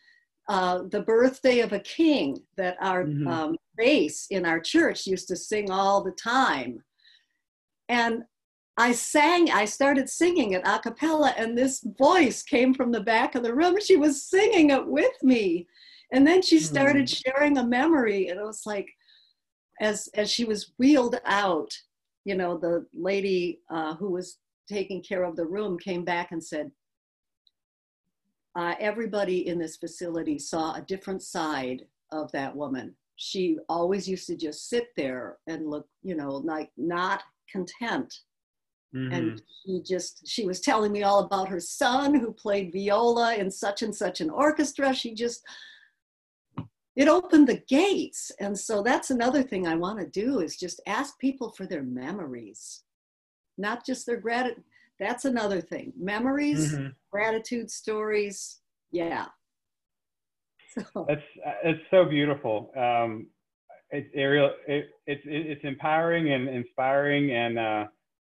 uh, 0.48 0.84
The 0.90 1.02
Birthday 1.02 1.60
of 1.60 1.74
a 1.74 1.80
King, 1.80 2.42
that 2.58 2.78
our 2.82 3.04
Mhm. 3.06 3.28
um, 3.28 3.56
bass 3.78 4.28
in 4.30 4.46
our 4.46 4.60
church 4.60 5.06
used 5.06 5.28
to 5.30 5.36
sing 5.36 5.70
all 5.70 6.04
the 6.04 6.12
time. 6.12 6.84
And 7.88 8.24
I 8.78 8.94
sang, 8.94 9.52
I 9.52 9.66
started 9.66 10.10
singing 10.10 10.54
it 10.54 10.62
a 10.66 10.80
cappella, 10.80 11.34
and 11.38 11.58
this 11.58 11.82
voice 11.98 12.44
came 12.44 12.74
from 12.74 12.92
the 12.92 13.02
back 13.02 13.36
of 13.36 13.44
the 13.44 13.54
room. 13.54 13.78
She 13.82 13.98
was 13.98 14.26
singing 14.26 14.70
it 14.70 14.88
with 14.88 15.22
me. 15.22 15.68
And 16.12 16.26
then 16.26 16.42
she 16.42 16.60
started 16.60 17.08
sharing 17.10 17.58
a 17.58 17.64
memory, 17.68 18.30
and 18.30 18.40
it 18.40 18.44
was 18.44 18.66
like, 18.66 18.90
as 19.80 20.10
as 20.14 20.30
she 20.30 20.46
was 20.46 20.72
wheeled 20.78 21.20
out, 21.26 21.72
you 22.26 22.36
know, 22.36 22.58
the 22.58 22.86
lady 22.94 23.62
uh, 23.70 23.96
who 23.96 24.10
was 24.12 24.38
taking 24.68 25.02
care 25.02 25.24
of 25.24 25.36
the 25.36 25.46
room 25.46 25.78
came 25.80 26.04
back 26.04 26.32
and 26.32 26.44
said, 26.44 26.72
uh, 28.56 28.76
"Everybody 28.80 29.48
in 29.48 29.58
this 29.60 29.78
facility 29.78 30.38
saw 30.40 30.74
a 30.76 30.82
different 30.82 31.22
side 31.24 31.86
of 32.12 32.32
that 32.34 32.56
woman. 32.56 32.96
She 33.16 33.58
always 33.68 34.08
used 34.08 34.28
to 34.28 34.36
just 34.36 34.70
sit 34.70 34.90
there 34.96 35.38
and 35.48 35.70
look, 35.70 35.88
you 36.04 36.16
know, 36.16 36.30
like 36.30 36.72
not 36.78 37.24
content." 37.52 38.14
Mhm. 38.96 39.14
and 39.14 39.42
she 39.64 39.84
just 39.84 40.28
she 40.28 40.48
was 40.48 40.62
telling 40.62 40.92
me 40.92 41.04
all 41.04 41.20
about 41.20 41.48
her 41.48 41.60
son 41.60 42.16
who 42.16 42.32
played 42.32 42.72
viola 42.74 43.36
in 43.36 43.52
such 43.52 43.84
and 43.84 43.96
such 43.96 44.20
an 44.20 44.32
orchestra 44.32 44.92
she 44.96 45.14
just 45.14 45.44
it 46.96 47.08
opened 47.08 47.48
the 47.48 47.62
gates 47.68 48.32
and 48.40 48.58
so 48.58 48.82
that's 48.82 49.10
another 49.10 49.44
thing 49.44 49.68
i 49.68 49.76
want 49.76 50.00
to 50.00 50.08
do 50.08 50.40
is 50.40 50.58
just 50.58 50.82
ask 50.88 51.18
people 51.20 51.52
for 51.52 51.66
their 51.66 51.84
memories 51.84 52.84
not 53.58 53.86
just 53.86 54.06
their 54.06 54.18
gratitude 54.20 54.64
that's 55.00 55.26
another 55.26 55.62
thing 55.62 55.94
memories 55.98 56.74
Mhm. 56.74 56.94
gratitude 57.12 57.70
stories 57.72 58.60
yeah. 58.92 59.26
So. 60.94 61.06
That's 61.08 61.22
it's 61.64 61.82
so 61.90 62.06
beautiful. 62.06 62.72
Um, 62.78 63.28
it, 63.90 64.10
it, 64.14 64.22
real, 64.22 64.52
it, 64.68 64.90
it's 65.08 65.22
it's 65.26 65.64
empowering 65.64 66.32
and 66.32 66.48
inspiring 66.48 67.32
and 67.32 67.58
uh, 67.58 67.86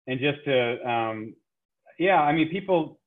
and 0.08 0.18
just 0.18 0.44
to 0.46 0.88
um, 0.90 1.34
yeah. 1.98 2.20
I 2.20 2.32
mean, 2.32 2.48
people, 2.50 2.98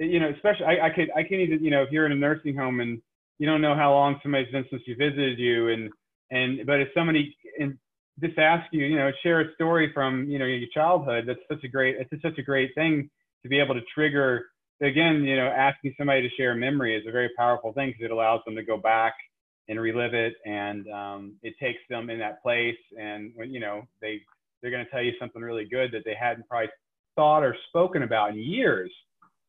you 0.00 0.18
know, 0.18 0.28
especially 0.30 0.66
I, 0.66 0.86
I 0.86 0.90
could 0.90 1.08
I 1.16 1.22
can 1.22 1.38
even 1.38 1.64
you 1.64 1.70
know 1.70 1.82
if 1.84 1.92
you're 1.92 2.04
in 2.04 2.12
a 2.12 2.16
nursing 2.16 2.56
home 2.56 2.80
and 2.80 3.00
you 3.38 3.46
don't 3.46 3.60
know 3.60 3.74
how 3.74 3.92
long 3.92 4.18
somebody's 4.22 4.52
been 4.52 4.64
since 4.70 4.82
you 4.86 4.96
visited 4.96 5.38
you 5.38 5.68
and 5.68 5.90
and 6.30 6.66
but 6.66 6.80
if 6.80 6.88
somebody 6.94 7.36
in, 7.58 7.78
just 8.20 8.38
ask 8.38 8.66
you, 8.72 8.84
you 8.86 8.96
know, 8.96 9.10
share 9.22 9.40
a 9.40 9.54
story 9.54 9.90
from 9.92 10.28
you 10.28 10.38
know 10.38 10.44
your 10.44 10.68
childhood. 10.72 11.24
That's 11.26 11.40
such 11.48 11.64
a 11.64 11.68
great. 11.68 11.96
It's 11.98 12.22
such 12.22 12.38
a 12.38 12.42
great 12.42 12.70
thing 12.74 13.10
to 13.42 13.48
be 13.48 13.60
able 13.60 13.74
to 13.74 13.80
trigger. 13.94 14.46
Again, 14.82 15.22
you 15.22 15.36
know, 15.36 15.46
asking 15.46 15.94
somebody 15.96 16.22
to 16.22 16.34
share 16.36 16.52
a 16.52 16.56
memory 16.56 16.96
is 16.96 17.04
a 17.08 17.12
very 17.12 17.30
powerful 17.36 17.72
thing 17.72 17.90
because 17.90 18.04
it 18.04 18.10
allows 18.10 18.40
them 18.44 18.56
to 18.56 18.62
go 18.62 18.76
back 18.76 19.14
and 19.68 19.80
relive 19.80 20.14
it, 20.14 20.34
and 20.44 20.86
um, 20.88 21.34
it 21.42 21.54
takes 21.60 21.80
them 21.88 22.10
in 22.10 22.18
that 22.18 22.42
place. 22.42 22.76
And 22.98 23.32
when 23.34 23.52
you 23.52 23.60
know 23.60 23.82
they 24.00 24.20
they're 24.60 24.70
going 24.70 24.84
to 24.84 24.90
tell 24.90 25.02
you 25.02 25.12
something 25.20 25.42
really 25.42 25.66
good 25.66 25.92
that 25.92 26.02
they 26.04 26.14
hadn't 26.18 26.48
probably 26.48 26.70
thought 27.16 27.42
or 27.42 27.56
spoken 27.68 28.02
about 28.02 28.30
in 28.30 28.38
years. 28.38 28.90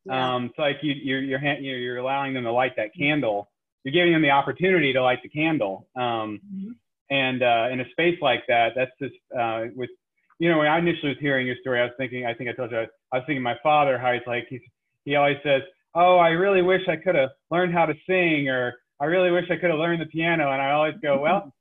Yeah. 0.05 0.35
Um, 0.35 0.45
it's 0.45 0.59
like 0.59 0.77
you, 0.81 0.93
you're, 0.93 1.21
you're, 1.21 1.39
you're 1.59 1.97
allowing 1.97 2.33
them 2.33 2.43
to 2.43 2.51
light 2.51 2.75
that 2.75 2.93
candle. 2.93 3.49
You're 3.85 3.93
giving 3.93 4.13
them 4.13 4.23
the 4.23 4.31
opportunity 4.31 4.91
to 4.93 5.01
light 5.01 5.19
the 5.21 5.29
candle. 5.29 5.87
Um, 5.95 6.41
mm-hmm. 6.43 6.71
And 7.11 7.43
uh, 7.43 7.69
in 7.71 7.79
a 7.79 7.89
space 7.91 8.17
like 8.19 8.43
that, 8.47 8.69
that's 8.75 8.91
just 8.99 9.13
uh, 9.39 9.65
with, 9.75 9.91
you 10.39 10.49
know, 10.49 10.57
when 10.57 10.67
I 10.67 10.79
initially 10.79 11.09
was 11.09 11.17
hearing 11.21 11.45
your 11.45 11.55
story, 11.61 11.79
I 11.79 11.83
was 11.83 11.93
thinking, 11.97 12.25
I 12.25 12.33
think 12.33 12.49
I 12.49 12.53
told 12.53 12.71
you, 12.71 12.79
I 12.79 13.17
was 13.17 13.23
thinking 13.27 13.43
my 13.43 13.57
father, 13.61 13.99
how 13.99 14.11
he's 14.11 14.23
like, 14.25 14.47
he's, 14.49 14.61
he 15.05 15.15
always 15.15 15.37
says, 15.43 15.61
oh, 15.93 16.17
I 16.17 16.29
really 16.29 16.63
wish 16.63 16.81
I 16.89 16.95
could 16.95 17.13
have 17.13 17.29
learned 17.51 17.73
how 17.73 17.85
to 17.85 17.93
sing, 18.07 18.49
or 18.49 18.73
I 18.99 19.05
really 19.05 19.29
wish 19.29 19.45
I 19.51 19.55
could 19.55 19.69
have 19.69 19.77
learned 19.77 20.01
the 20.01 20.07
piano. 20.07 20.51
And 20.51 20.61
I 20.61 20.71
always 20.71 20.95
go, 21.01 21.19
well, 21.19 21.53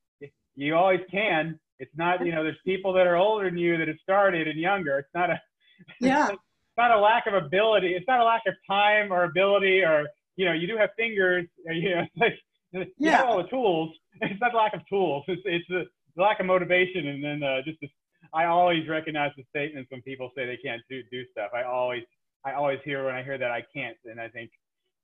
you 0.56 0.74
always 0.74 1.00
can. 1.10 1.60
It's 1.78 1.92
not, 1.94 2.24
you 2.24 2.32
know, 2.32 2.42
there's 2.42 2.56
people 2.64 2.94
that 2.94 3.06
are 3.06 3.16
older 3.16 3.50
than 3.50 3.58
you 3.58 3.76
that 3.76 3.88
have 3.88 3.98
started 4.02 4.48
and 4.48 4.58
younger. 4.58 4.98
It's 4.98 5.14
not 5.14 5.28
a, 5.28 5.40
yeah. 6.00 6.28
it's 6.30 6.40
not 6.78 6.90
a 6.90 6.98
lack 6.98 7.26
of 7.26 7.34
ability. 7.34 7.88
It's 7.88 8.06
not 8.08 8.20
a 8.20 8.24
lack 8.24 8.42
of 8.46 8.54
time 8.66 9.12
or 9.12 9.24
ability 9.24 9.82
or, 9.82 10.06
you 10.36 10.44
know, 10.44 10.52
you 10.52 10.66
do 10.66 10.76
have 10.76 10.90
fingers, 10.96 11.46
you 11.66 11.94
know, 11.94 12.06
like, 12.16 12.34
you 12.72 12.86
yeah. 12.98 13.18
have 13.18 13.26
all 13.26 13.42
the 13.42 13.48
tools. 13.48 13.90
It's 14.20 14.40
not 14.40 14.54
lack 14.54 14.74
of 14.74 14.80
tools. 14.88 15.24
It's, 15.28 15.42
it's 15.44 15.66
the 15.68 15.84
lack 16.16 16.40
of 16.40 16.46
motivation. 16.46 17.06
And 17.06 17.22
then 17.22 17.42
uh, 17.42 17.62
just, 17.64 17.78
this, 17.80 17.90
I 18.32 18.46
always 18.46 18.88
recognize 18.88 19.30
the 19.36 19.44
statements 19.48 19.90
when 19.90 20.02
people 20.02 20.30
say 20.36 20.46
they 20.46 20.56
can't 20.56 20.82
do, 20.90 21.02
do 21.10 21.22
stuff. 21.30 21.50
I 21.54 21.62
always, 21.62 22.02
I 22.44 22.52
always 22.52 22.80
hear 22.84 23.04
when 23.04 23.14
I 23.14 23.22
hear 23.22 23.38
that 23.38 23.50
I 23.50 23.62
can't. 23.74 23.96
And 24.06 24.20
I 24.20 24.28
think 24.28 24.50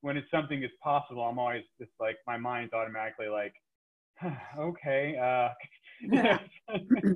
when 0.00 0.16
it's 0.16 0.30
something 0.30 0.60
that's 0.60 0.72
possible, 0.82 1.22
I'm 1.22 1.38
always 1.38 1.62
just 1.78 1.92
like, 2.00 2.16
my 2.26 2.36
mind's 2.36 2.72
automatically 2.72 3.28
like, 3.28 3.54
okay, 4.58 5.16
uh, 5.16 5.50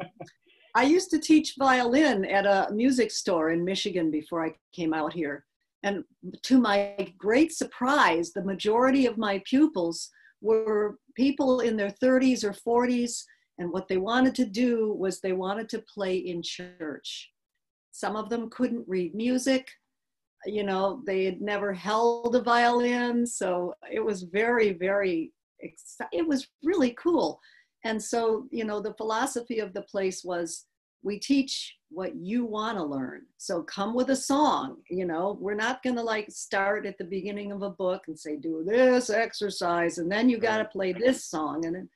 I 0.77 0.83
used 0.83 1.11
to 1.11 1.19
teach 1.19 1.55
violin 1.59 2.25
at 2.25 2.47
a 2.47 2.73
music 2.73 3.11
store 3.11 3.51
in 3.51 3.65
Michigan 3.65 4.11
before 4.11 4.45
I 4.45 4.55
came 4.73 4.93
out 4.93 5.13
here. 5.13 5.45
And 5.85 6.03
to 6.43 6.59
my 6.59 7.13
great 7.19 7.53
surprise, 7.53 8.33
the 8.33 8.45
majority 8.45 9.07
of 9.07 9.19
my 9.19 9.41
pupils 9.45 10.11
were 10.41 10.99
people 11.15 11.61
in 11.61 11.77
their 11.77 11.95
30s 12.03 12.43
or 12.43 12.53
40s. 12.53 13.23
And 13.59 13.71
what 13.71 13.87
they 13.87 13.99
wanted 13.99 14.35
to 14.37 14.47
do 14.47 14.93
was 14.95 15.21
they 15.21 15.33
wanted 15.33 15.69
to 15.69 15.85
play 15.95 16.17
in 16.17 16.43
church. 16.43 17.31
Some 17.93 18.17
of 18.17 18.29
them 18.29 18.51
couldn't 18.51 18.89
read 18.89 19.15
music. 19.15 19.69
You 20.47 20.65
know, 20.65 21.03
they 21.07 21.25
had 21.25 21.41
never 21.41 21.73
held 21.73 22.35
a 22.35 22.43
violin. 22.43 23.27
So 23.27 23.75
it 23.93 24.05
was 24.05 24.25
very, 24.25 24.73
very, 24.73 25.33
it 25.61 26.27
was 26.27 26.49
really 26.65 26.95
cool 26.99 27.41
and 27.85 28.03
so 28.03 28.47
you 28.51 28.65
know 28.65 28.81
the 28.81 28.95
philosophy 28.95 29.59
of 29.61 29.73
the 29.73 29.83
place 29.83 30.25
was 30.25 30.67
we 31.05 31.19
teach 31.19 31.77
what 31.91 32.17
you 32.17 32.45
want 32.45 32.77
to 32.79 32.83
learn. 32.83 33.23
So 33.37 33.63
come 33.63 33.95
with 33.95 34.11
a 34.11 34.17
song 34.17 34.79
you 34.91 35.05
know? 35.05 35.39
We're 35.41 35.55
not 35.55 35.83
going 35.83 35.97
to 35.97 36.03
like 36.03 36.31
start 36.31 36.87
at 36.87 36.99
the 36.99 37.05
beginning 37.05 37.53
of 37.53 37.63
a 37.63 37.71
book 37.71 38.05
and 38.09 38.19
say 38.19 38.37
do 38.37 38.65
this 38.67 39.11
exercise 39.11 39.99
and 39.99 40.11
then 40.11 40.29
you 40.29 40.39
got 40.39 40.59
to 40.59 40.65
play 40.65 40.93
this 40.93 41.25
song 41.25 41.67
and 41.67 41.77
then, 41.77 41.89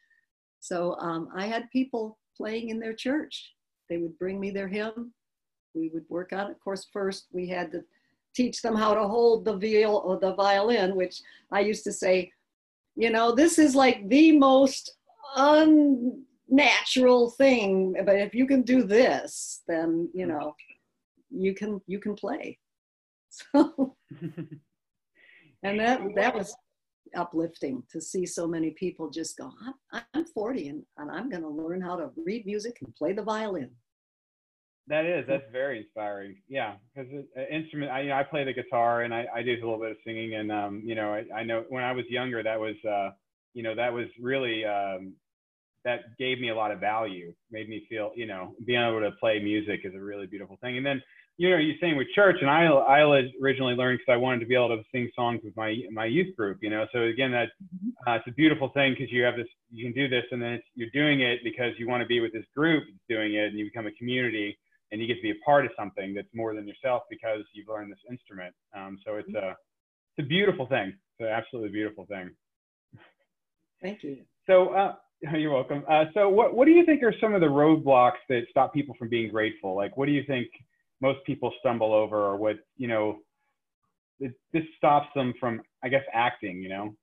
so 0.61 0.97
um, 1.01 1.29
i 1.37 1.47
had 1.47 1.71
people 1.71 2.19
playing 2.37 2.69
in 2.69 2.79
their 2.79 2.95
church. 2.95 3.53
They 3.89 3.97
would 3.97 4.17
bring 4.19 4.39
me 4.39 4.51
their 4.51 4.69
hymn. 4.69 5.13
We 5.75 5.89
would 5.89 6.05
work 6.09 6.33
on 6.33 6.47
it. 6.49 6.53
Of 6.53 6.61
course 6.61 6.87
first 6.93 7.27
we 7.33 7.49
had 7.49 7.73
to 7.73 7.83
teach 8.35 8.63
them 8.63 8.77
how 8.77 8.95
to 8.95 9.09
hold 9.09 9.45
the 9.45 9.57
viol 9.57 9.97
or 10.05 10.19
the 10.19 10.35
violin 10.35 10.95
which 10.95 11.21
i 11.51 11.61
used 11.61 11.83
to 11.83 11.93
say 11.93 12.31
you 12.95 13.11
know 13.11 13.33
this 13.33 13.59
is 13.59 13.75
like 13.75 14.09
the 14.09 14.39
most 14.39 14.95
unnatural 16.51 17.31
thing 17.31 17.95
but 18.05 18.17
if 18.17 18.35
you 18.35 18.47
can 18.47 18.63
do 18.63 18.83
this 18.83 19.63
then 19.69 20.09
you 20.15 20.27
know 20.27 20.55
you 21.31 21.55
can 21.55 21.81
you 21.87 21.99
can 21.99 22.15
play. 22.15 22.59
So 23.31 23.95
and 25.63 25.79
that 25.79 26.01
that 26.17 26.35
was 26.35 26.57
uplifting 27.15 27.83
to 27.93 28.01
see 28.01 28.25
so 28.25 28.49
many 28.49 28.71
people 28.71 29.11
just 29.11 29.37
go 29.37 29.51
i'm, 29.93 30.03
I'm 30.15 30.25
40 30.25 30.69
and, 30.69 30.83
and 30.97 31.11
i'm 31.11 31.29
going 31.29 31.43
to 31.43 31.49
learn 31.49 31.81
how 31.81 31.97
to 31.97 32.11
read 32.17 32.47
music 32.47 32.79
and 32.83 32.95
play 32.97 33.13
the 33.13 33.23
violin. 33.23 33.71
That 34.87 35.05
is 35.05 35.27
that's 35.29 35.45
very 35.53 35.79
inspiring. 35.79 36.37
Yeah 36.49 36.77
because 36.95 37.13
instrument 37.51 37.93
i 37.93 38.01
you 38.01 38.09
know 38.09 38.17
i 38.17 38.23
play 38.23 38.45
the 38.45 38.55
guitar 38.55 39.03
and 39.03 39.13
i, 39.13 39.27
I 39.35 39.43
do 39.43 39.53
a 39.53 39.61
little 39.61 39.79
bit 39.79 39.91
of 39.91 39.99
singing 40.07 40.35
and 40.35 40.51
um 40.51 40.83
you 40.85 40.95
know 40.95 41.13
I, 41.13 41.25
I 41.37 41.45
know 41.45 41.65
when 41.69 41.85
i 41.85 41.93
was 41.93 42.07
younger 42.09 42.43
that 42.43 42.59
was 42.59 42.77
uh 42.89 43.11
you 43.55 43.65
know, 43.65 43.75
that 43.75 43.93
was 43.93 44.07
really, 44.21 44.65
um, 44.65 45.15
that 45.85 46.17
gave 46.19 46.41
me 46.41 46.51
a 46.51 46.55
lot 46.55 46.71
of 46.71 46.81
value, 46.81 47.33
made 47.51 47.69
me 47.69 47.87
feel, 47.89 48.13
you 48.15 48.27
know, 48.27 48.55
being 48.67 48.81
able 48.81 49.01
to 49.01 49.13
play 49.21 49.39
music 49.39 49.81
is 49.85 49.95
a 49.95 50.01
really 50.01 50.27
beautiful 50.27 50.59
thing. 50.61 50.77
And 50.77 50.85
then, 50.85 51.03
you 51.37 51.51
know, 51.51 51.57
you're 51.57 51.77
saying 51.81 51.97
with 51.97 52.09
church, 52.15 52.37
and 52.41 52.51
I, 52.51 52.65
I 52.67 53.01
originally 53.41 53.75
learned 53.75 54.01
because 54.01 54.13
I 54.13 54.17
wanted 54.17 54.41
to 54.41 54.47
be 54.47 54.57
able 54.57 54.77
to 54.77 54.83
sing 54.91 55.09
songs 55.15 55.41
with 55.45 55.57
my 55.57 55.77
my 55.93 56.05
youth 56.05 56.35
group, 56.37 56.59
you 56.63 56.69
know. 56.69 56.87
So 56.93 57.03
again, 57.03 57.31
that 57.31 57.51
uh, 58.07 58.15
it's 58.15 58.27
a 58.27 58.33
beautiful 58.33 58.71
thing 58.71 58.95
because 58.99 59.13
you 59.13 59.23
have 59.23 59.37
this, 59.37 59.47
you 59.71 59.85
can 59.85 59.93
do 59.93 60.09
this, 60.09 60.25
and 60.33 60.43
then 60.43 60.61
you're 60.75 60.91
doing 60.93 61.21
it 61.21 61.39
because 61.45 61.73
you 61.79 61.89
want 61.89 62.03
to 62.03 62.09
be 62.09 62.19
with 62.21 62.33
this 62.33 62.45
group 62.57 62.83
doing 63.09 63.35
it, 63.35 63.47
and 63.51 63.59
you 63.59 63.67
become 63.67 63.87
a 63.87 63.93
community, 63.93 64.59
and 64.91 65.01
you 65.01 65.07
get 65.07 65.15
to 65.15 65.23
be 65.23 65.31
a 65.31 65.45
part 65.47 65.65
of 65.65 65.71
something 65.79 66.13
that's 66.13 66.29
more 66.35 66.55
than 66.57 66.67
yourself 66.67 67.03
because 67.09 67.43
you've 67.53 67.69
learned 67.69 67.93
this 67.93 68.03
instrument. 68.11 68.53
Um, 68.77 68.99
so 69.07 69.15
it's 69.15 69.33
a, 69.35 69.51
it's 70.17 70.27
a 70.27 70.29
beautiful 70.29 70.67
thing. 70.67 70.89
It's 70.89 71.21
an 71.21 71.27
absolutely 71.27 71.71
beautiful 71.71 72.05
thing. 72.07 72.31
Thank 73.81 74.03
you. 74.03 74.19
So, 74.49 74.71
uh, 74.71 74.95
you're 75.37 75.53
welcome. 75.53 75.85
Uh, 75.89 76.05
so, 76.15 76.29
what, 76.29 76.55
what 76.55 76.67
do 76.67 76.73
you 76.73 76.85
think 76.85 77.03
are 77.03 77.15
some 77.21 77.35
of 77.35 77.41
the 77.41 77.47
roadblocks 77.47 78.19
that 78.29 78.43
stop 78.51 78.73
people 78.73 78.95
from 78.99 79.09
being 79.09 79.31
grateful? 79.31 79.75
Like, 79.75 79.97
what 79.97 80.07
do 80.07 80.13
you 80.13 80.23
think 80.25 80.49
most 81.01 81.25
people 81.25 81.53
stumble 81.59 81.93
over, 81.93 82.17
or 82.17 82.37
what, 82.37 82.57
you 82.77 82.89
know, 82.89 83.19
it, 84.21 84.33
this 84.53 84.65
stops 84.77 85.09
them 85.15 85.35
from, 85.39 85.61
I 85.83 85.89
guess, 85.89 86.05
acting, 86.13 86.63
you 86.63 86.69
know? 86.69 86.95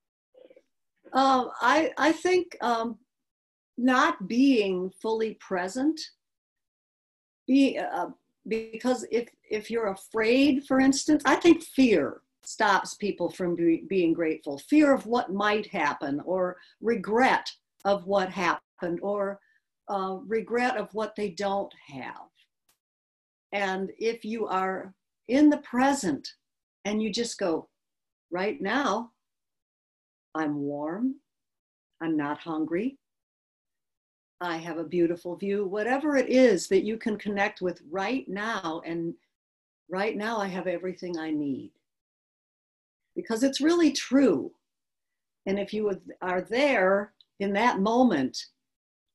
Um, 1.14 1.52
I, 1.62 1.92
I 1.98 2.12
think 2.12 2.58
um, 2.62 2.98
not 3.78 4.28
being 4.28 4.92
fully 5.02 5.36
present, 5.36 6.00
be, 7.48 7.78
uh, 7.78 8.08
because 8.48 9.06
if, 9.12 9.30
if 9.50 9.70
you're 9.70 9.92
afraid, 9.92 10.66
for 10.66 10.80
instance, 10.80 11.24
I 11.26 11.36
think 11.36 11.64
fear 11.64 12.22
stops 12.44 12.94
people 12.96 13.30
from 13.30 13.56
be, 13.56 13.84
being 13.88 14.14
grateful 14.14 14.60
fear 14.60 14.94
of 14.94 15.08
what 15.08 15.34
might 15.34 15.66
happen 15.66 16.22
or 16.26 16.58
regret 16.80 17.52
of 17.86 18.06
what 18.06 18.30
happened 18.30 19.00
or 19.02 19.40
uh, 19.88 20.18
regret 20.26 20.78
of 20.78 20.94
what 20.94 21.16
they 21.16 21.30
don't 21.30 21.74
have 21.88 22.30
and 23.52 23.92
if 23.98 24.26
you 24.26 24.48
are 24.48 24.94
in 25.28 25.50
the 25.50 25.58
present 25.60 26.28
and 26.84 27.02
you 27.02 27.12
just 27.12 27.38
go 27.38 27.68
right 28.32 28.62
now 28.62 29.12
i'm 30.34 30.60
warm 30.60 31.16
i'm 32.02 32.18
not 32.18 32.40
hungry 32.40 32.98
i 34.42 34.58
have 34.58 34.80
a 34.80 34.84
beautiful 34.84 35.36
view 35.36 35.66
whatever 35.66 36.18
it 36.18 36.30
is 36.30 36.68
that 36.68 36.84
you 36.84 36.98
can 36.98 37.18
connect 37.18 37.62
with 37.62 37.80
right 37.90 38.28
now 38.28 38.82
and 38.86 39.14
right 39.90 40.18
now 40.18 40.38
i 40.40 40.48
have 40.48 40.68
everything 40.68 41.18
i 41.18 41.30
need 41.30 41.72
because 43.16 43.44
it's 43.44 43.62
really 43.62 43.92
true. 43.92 44.52
And 45.46 45.60
if 45.60 45.74
you 45.74 45.92
are 46.22 46.42
there 46.42 47.14
in 47.40 47.54
that 47.54 47.80
moment, 47.80 48.38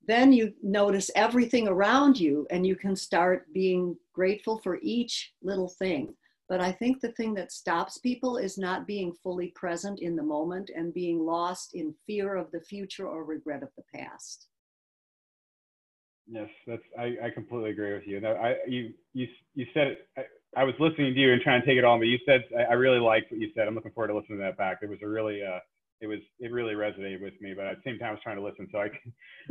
then 0.06 0.32
you 0.32 0.52
notice 0.62 1.10
everything 1.14 1.68
around 1.68 2.18
you 2.18 2.46
and 2.50 2.66
you 2.66 2.76
can 2.76 2.96
start 2.96 3.52
being 3.52 3.96
grateful 4.12 4.58
for 4.58 4.78
each 4.82 5.32
little 5.42 5.68
thing. 5.68 6.14
But 6.48 6.60
I 6.60 6.72
think 6.72 7.00
the 7.00 7.12
thing 7.12 7.32
that 7.34 7.52
stops 7.52 7.98
people 7.98 8.36
is 8.36 8.58
not 8.58 8.86
being 8.86 9.12
fully 9.22 9.52
present 9.54 10.00
in 10.00 10.16
the 10.16 10.22
moment 10.22 10.70
and 10.74 10.92
being 10.92 11.20
lost 11.20 11.74
in 11.74 11.94
fear 12.06 12.34
of 12.34 12.50
the 12.50 12.60
future 12.60 13.06
or 13.06 13.24
regret 13.24 13.62
of 13.62 13.68
the 13.76 13.84
past. 13.94 14.48
Yes, 16.26 16.48
that's 16.66 16.82
I, 16.98 17.16
I 17.24 17.30
completely 17.30 17.70
agree 17.70 17.92
with 17.92 18.06
you. 18.06 18.20
No, 18.20 18.32
I 18.34 18.56
you 18.66 18.92
you 19.14 19.26
you 19.54 19.66
said 19.74 19.96
it 20.16 20.28
I 20.56 20.64
was 20.64 20.74
listening 20.80 21.14
to 21.14 21.20
you 21.20 21.32
and 21.32 21.42
trying 21.42 21.60
to 21.60 21.66
take 21.66 21.78
it 21.78 21.84
on, 21.84 22.00
but 22.00 22.08
you 22.08 22.18
said 22.26 22.44
I, 22.56 22.62
I 22.62 22.72
really 22.74 22.98
liked 22.98 23.30
what 23.30 23.40
you 23.40 23.50
said. 23.54 23.68
I'm 23.68 23.74
looking 23.74 23.92
forward 23.92 24.08
to 24.08 24.16
listening 24.16 24.38
to 24.38 24.44
that 24.44 24.56
back. 24.56 24.78
It 24.82 24.88
was 24.88 24.98
a 25.02 25.08
really 25.08 25.42
uh, 25.44 25.60
it 26.00 26.06
was 26.06 26.20
it 26.38 26.50
really 26.50 26.74
resonated 26.74 27.20
with 27.20 27.34
me. 27.40 27.54
But 27.54 27.66
at 27.66 27.76
the 27.76 27.82
same 27.90 27.98
time, 27.98 28.08
I 28.08 28.12
was 28.12 28.20
trying 28.22 28.36
to 28.36 28.42
listen, 28.42 28.68
so 28.72 28.78
I 28.78 28.90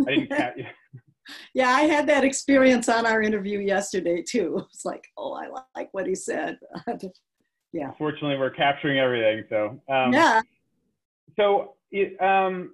I 0.07 0.15
didn't 0.15 0.29
catch. 0.37 0.59
yeah, 1.53 1.69
I 1.69 1.81
had 1.81 2.07
that 2.07 2.23
experience 2.23 2.89
on 2.89 3.05
our 3.05 3.21
interview 3.21 3.59
yesterday 3.59 4.23
too. 4.27 4.65
It's 4.73 4.85
like, 4.85 5.05
oh, 5.17 5.33
I 5.33 5.47
like 5.75 5.89
what 5.91 6.07
he 6.07 6.15
said. 6.15 6.57
yeah. 7.73 7.91
Fortunately, 7.97 8.37
we're 8.37 8.49
capturing 8.49 8.99
everything. 8.99 9.43
So 9.49 9.79
um, 9.93 10.13
yeah. 10.13 10.41
So 11.35 11.75
um, 12.19 12.73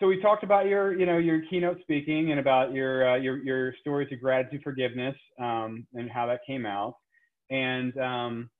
so 0.00 0.06
we 0.06 0.20
talked 0.20 0.44
about 0.44 0.66
your 0.66 0.98
you 0.98 1.06
know 1.06 1.18
your 1.18 1.42
keynote 1.48 1.80
speaking 1.80 2.30
and 2.30 2.40
about 2.40 2.72
your 2.72 3.10
uh, 3.10 3.16
your 3.16 3.42
your 3.42 3.74
stories 3.80 4.12
of 4.12 4.20
gratitude, 4.20 4.62
forgiveness, 4.62 5.16
um, 5.40 5.86
and 5.94 6.10
how 6.10 6.26
that 6.26 6.40
came 6.46 6.66
out. 6.66 6.94
And 7.50 7.96
um, 7.98 8.50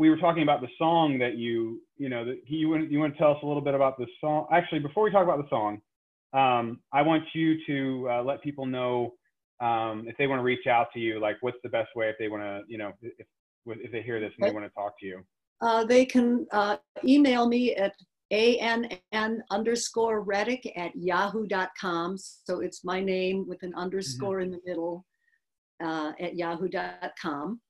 we 0.00 0.08
were 0.08 0.16
talking 0.16 0.42
about 0.42 0.62
the 0.62 0.68
song 0.78 1.18
that 1.18 1.36
you, 1.36 1.82
you 1.98 2.08
know, 2.08 2.24
that 2.24 2.40
you 2.46 2.70
want, 2.70 2.90
you 2.90 2.98
want 2.98 3.12
to 3.12 3.18
tell 3.18 3.32
us 3.32 3.36
a 3.42 3.46
little 3.46 3.60
bit 3.60 3.74
about 3.74 3.98
the 3.98 4.06
song. 4.18 4.46
Actually, 4.50 4.78
before 4.78 5.04
we 5.04 5.10
talk 5.10 5.24
about 5.24 5.36
the 5.36 5.48
song, 5.50 5.78
um, 6.32 6.80
I 6.90 7.02
want 7.02 7.24
you 7.34 7.58
to 7.66 8.08
uh, 8.10 8.22
let 8.22 8.42
people 8.42 8.64
know 8.64 9.12
um, 9.60 10.04
if 10.08 10.16
they 10.16 10.26
want 10.26 10.38
to 10.38 10.42
reach 10.42 10.66
out 10.66 10.86
to 10.94 10.98
you, 10.98 11.20
like 11.20 11.36
what's 11.42 11.58
the 11.62 11.68
best 11.68 11.90
way 11.94 12.08
if 12.08 12.16
they 12.18 12.28
want 12.28 12.42
to, 12.42 12.62
you 12.66 12.78
know, 12.78 12.92
if, 13.02 13.26
if 13.66 13.92
they 13.92 14.00
hear 14.00 14.20
this 14.20 14.32
and 14.38 14.48
they 14.48 14.54
want 14.54 14.64
to 14.64 14.70
talk 14.70 14.98
to 15.00 15.06
you. 15.06 15.22
Uh, 15.60 15.84
they 15.84 16.06
can 16.06 16.46
uh, 16.50 16.78
email 17.04 17.46
me 17.46 17.74
at 17.74 17.92
ann 18.30 19.42
underscore 19.50 20.22
reddick 20.22 20.72
at 20.76 20.96
yahoo.com. 20.96 22.16
So 22.16 22.60
it's 22.60 22.84
my 22.84 23.00
name 23.02 23.46
with 23.46 23.62
an 23.62 23.74
underscore 23.74 24.38
mm-hmm. 24.38 24.44
in 24.44 24.50
the 24.52 24.60
middle 24.64 25.04
uh, 25.84 26.12
at 26.18 26.36
yahoo.com. 26.36 27.60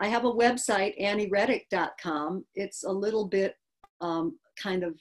I 0.00 0.08
have 0.08 0.24
a 0.24 0.32
website, 0.32 1.00
anniereddick.com. 1.00 2.44
It's 2.54 2.84
a 2.84 2.92
little 2.92 3.26
bit 3.26 3.54
um, 4.00 4.38
kind 4.60 4.84
of 4.84 4.94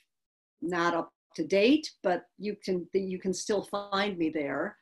not 0.62 0.96
up 0.96 1.12
to 1.36 1.46
date, 1.46 1.92
but 2.04 2.24
you 2.40 2.56
can 2.64 2.88
you 2.94 3.20
can 3.20 3.34
still 3.34 3.64
find 3.64 4.18
me 4.18 4.30
there, 4.30 4.76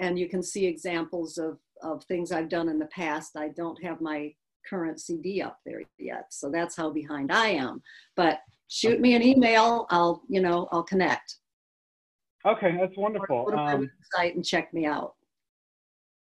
and 0.00 0.18
you 0.18 0.28
can 0.28 0.42
see 0.42 0.66
examples 0.66 1.38
of 1.38 1.58
of 1.82 2.02
things 2.04 2.32
I've 2.32 2.48
done 2.48 2.68
in 2.68 2.78
the 2.78 2.86
past. 2.86 3.36
I 3.36 3.48
don't 3.48 3.82
have 3.84 4.00
my 4.00 4.32
current 4.68 5.00
CD 5.00 5.42
up 5.42 5.58
there 5.66 5.82
yet, 5.98 6.26
so 6.30 6.50
that's 6.50 6.76
how 6.76 6.90
behind 6.90 7.30
I 7.30 7.48
am. 7.48 7.82
But 8.16 8.40
shoot 8.68 9.00
me 9.00 9.14
an 9.14 9.22
email. 9.22 9.86
I'll 9.90 10.22
you 10.28 10.40
know 10.40 10.66
I'll 10.72 10.82
connect. 10.82 11.36
Okay, 12.46 12.76
that's 12.80 12.96
wonderful. 12.96 13.44
Go 13.44 13.50
to 13.50 13.56
my 13.56 13.74
um, 13.74 13.90
website 14.16 14.34
and 14.34 14.44
check 14.44 14.72
me 14.72 14.86
out. 14.86 15.14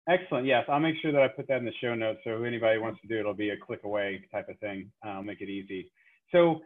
Excellent. 0.09 0.47
Yes, 0.47 0.63
I'll 0.69 0.79
make 0.79 0.95
sure 1.01 1.11
that 1.11 1.21
I 1.21 1.27
put 1.27 1.47
that 1.49 1.57
in 1.57 1.65
the 1.65 1.73
show 1.81 1.93
notes. 1.93 2.19
So 2.23 2.43
anybody 2.43 2.79
wants 2.79 3.01
to 3.01 3.07
do 3.07 3.17
it, 3.17 3.19
it'll 3.21 3.33
be 3.33 3.49
a 3.49 3.57
click 3.57 3.81
away 3.83 4.21
type 4.31 4.47
of 4.47 4.57
thing. 4.59 4.89
I'll 5.03 5.23
make 5.23 5.41
it 5.41 5.49
easy. 5.49 5.91
So 6.31 6.61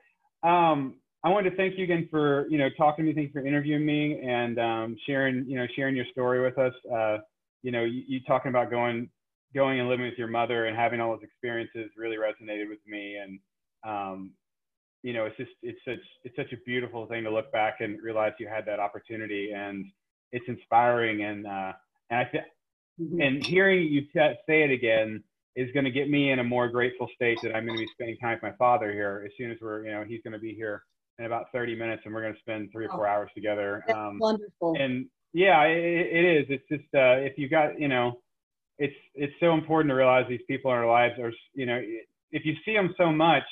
um, 0.47 0.95
I 1.23 1.29
wanted 1.29 1.51
to 1.51 1.55
thank 1.55 1.77
you 1.77 1.83
again 1.83 2.07
for 2.11 2.47
you 2.49 2.57
know 2.57 2.69
talking 2.77 3.05
to 3.05 3.09
me. 3.11 3.15
Thanks 3.15 3.33
for 3.33 3.45
interviewing 3.45 3.85
me 3.85 4.21
and 4.21 4.59
um, 4.59 4.97
sharing 5.07 5.45
you 5.47 5.57
know 5.57 5.65
sharing 5.75 5.95
your 5.95 6.05
story 6.11 6.41
with 6.41 6.57
us. 6.57 6.73
Uh, 6.91 7.17
you 7.63 7.71
know, 7.71 7.83
you, 7.83 8.03
you, 8.07 8.19
talking 8.27 8.49
about 8.49 8.69
going 8.69 9.09
going 9.53 9.79
and 9.79 9.89
living 9.89 10.05
with 10.05 10.17
your 10.17 10.27
mother 10.27 10.65
and 10.65 10.77
having 10.77 10.99
all 10.99 11.11
those 11.11 11.23
experiences 11.23 11.91
really 11.97 12.15
resonated 12.15 12.69
with 12.69 12.79
me. 12.87 13.17
And 13.17 13.39
um, 13.83 14.31
you 15.03 15.13
know, 15.13 15.25
it's 15.25 15.37
just 15.37 15.51
it's 15.63 15.79
such 15.85 16.03
it's 16.23 16.35
such 16.35 16.53
a 16.53 16.57
beautiful 16.65 17.07
thing 17.07 17.23
to 17.23 17.31
look 17.31 17.51
back 17.51 17.77
and 17.81 18.01
realize 18.01 18.33
you 18.39 18.47
had 18.47 18.65
that 18.67 18.79
opportunity, 18.79 19.51
and 19.51 19.85
it's 20.31 20.45
inspiring. 20.47 21.23
And 21.23 21.47
uh, 21.47 21.73
and 22.09 22.19
I 22.19 22.25
think 22.25 22.43
Mm-hmm. 23.01 23.21
And 23.21 23.45
hearing 23.45 23.87
you 23.87 24.01
t- 24.01 24.35
say 24.47 24.63
it 24.63 24.71
again 24.71 25.23
is 25.55 25.71
going 25.73 25.85
to 25.85 25.91
get 25.91 26.09
me 26.09 26.31
in 26.31 26.39
a 26.39 26.43
more 26.43 26.69
grateful 26.69 27.09
state 27.15 27.39
that 27.43 27.55
I'm 27.55 27.65
going 27.65 27.77
to 27.77 27.83
be 27.83 27.91
spending 27.93 28.17
time 28.17 28.33
with 28.33 28.43
my 28.43 28.57
father 28.57 28.91
here 28.91 29.23
as 29.25 29.31
soon 29.37 29.51
as 29.51 29.57
we're, 29.61 29.85
you 29.85 29.91
know, 29.91 30.03
he's 30.07 30.21
going 30.23 30.33
to 30.33 30.39
be 30.39 30.53
here 30.53 30.83
in 31.19 31.25
about 31.25 31.45
30 31.51 31.75
minutes 31.75 32.03
and 32.05 32.13
we're 32.13 32.21
going 32.21 32.33
to 32.33 32.39
spend 32.39 32.69
three 32.71 32.85
or 32.85 32.89
four 32.89 33.07
oh, 33.07 33.11
hours 33.11 33.29
together. 33.35 33.83
Um, 33.93 34.17
wonderful. 34.19 34.75
And 34.79 35.07
yeah, 35.33 35.63
it, 35.63 35.77
it 35.77 36.25
is. 36.25 36.45
It's 36.49 36.69
just, 36.69 36.93
uh, 36.95 37.19
if 37.19 37.37
you 37.37 37.49
got, 37.49 37.79
you 37.79 37.87
know, 37.87 38.19
it's, 38.77 38.95
it's 39.13 39.33
so 39.39 39.53
important 39.53 39.91
to 39.91 39.95
realize 39.95 40.25
these 40.29 40.41
people 40.47 40.71
in 40.71 40.77
our 40.77 40.87
lives 40.87 41.19
are, 41.19 41.31
you 41.53 41.65
know, 41.65 41.81
if 42.31 42.45
you 42.45 42.55
see 42.63 42.73
them 42.73 42.93
so 42.97 43.11
much, 43.11 43.43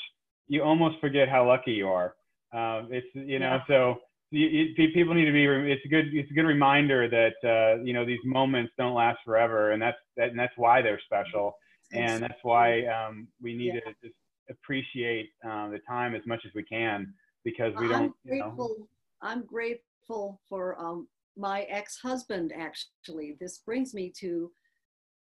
you 0.47 0.63
almost 0.63 0.99
forget 1.01 1.27
how 1.27 1.47
lucky 1.47 1.73
you 1.73 1.87
are. 1.87 2.15
Um, 2.53 2.89
it's, 2.91 3.07
you 3.13 3.39
know, 3.39 3.59
yeah. 3.59 3.63
so 3.67 3.99
you, 4.31 4.47
you, 4.47 4.91
people 4.93 5.13
need 5.13 5.25
to 5.25 5.31
be 5.31 5.45
it's 5.45 5.85
a 5.85 5.87
good 5.87 6.13
it's 6.13 6.29
a 6.29 6.33
good 6.33 6.45
reminder 6.45 7.09
that 7.09 7.47
uh, 7.47 7.81
you 7.83 7.93
know 7.93 8.05
these 8.05 8.19
moments 8.23 8.71
don't 8.77 8.93
last 8.93 9.19
forever 9.25 9.71
and 9.71 9.81
that's 9.81 9.97
that, 10.17 10.29
and 10.29 10.39
that's 10.39 10.53
why 10.55 10.81
they're 10.81 10.99
special 11.03 11.53
and 11.93 12.21
that's 12.21 12.39
why 12.43 12.85
um, 12.85 13.27
we 13.41 13.55
need 13.55 13.73
yeah. 13.73 13.79
to 13.79 13.93
just 14.03 14.15
appreciate 14.49 15.29
uh, 15.45 15.69
the 15.69 15.79
time 15.87 16.13
as 16.13 16.21
much 16.27 16.41
as 16.45 16.51
we 16.53 16.63
can 16.63 17.11
because 17.43 17.73
we 17.79 17.87
don't 17.87 18.03
I'm 18.03 18.13
grateful, 18.27 18.69
you 18.69 18.79
know. 18.79 18.87
I'm 19.21 19.45
grateful 19.45 20.39
for 20.47 20.79
um, 20.79 21.07
my 21.35 21.61
ex-husband 21.63 22.53
actually 22.55 23.37
this 23.39 23.59
brings 23.59 23.93
me 23.93 24.11
to 24.19 24.51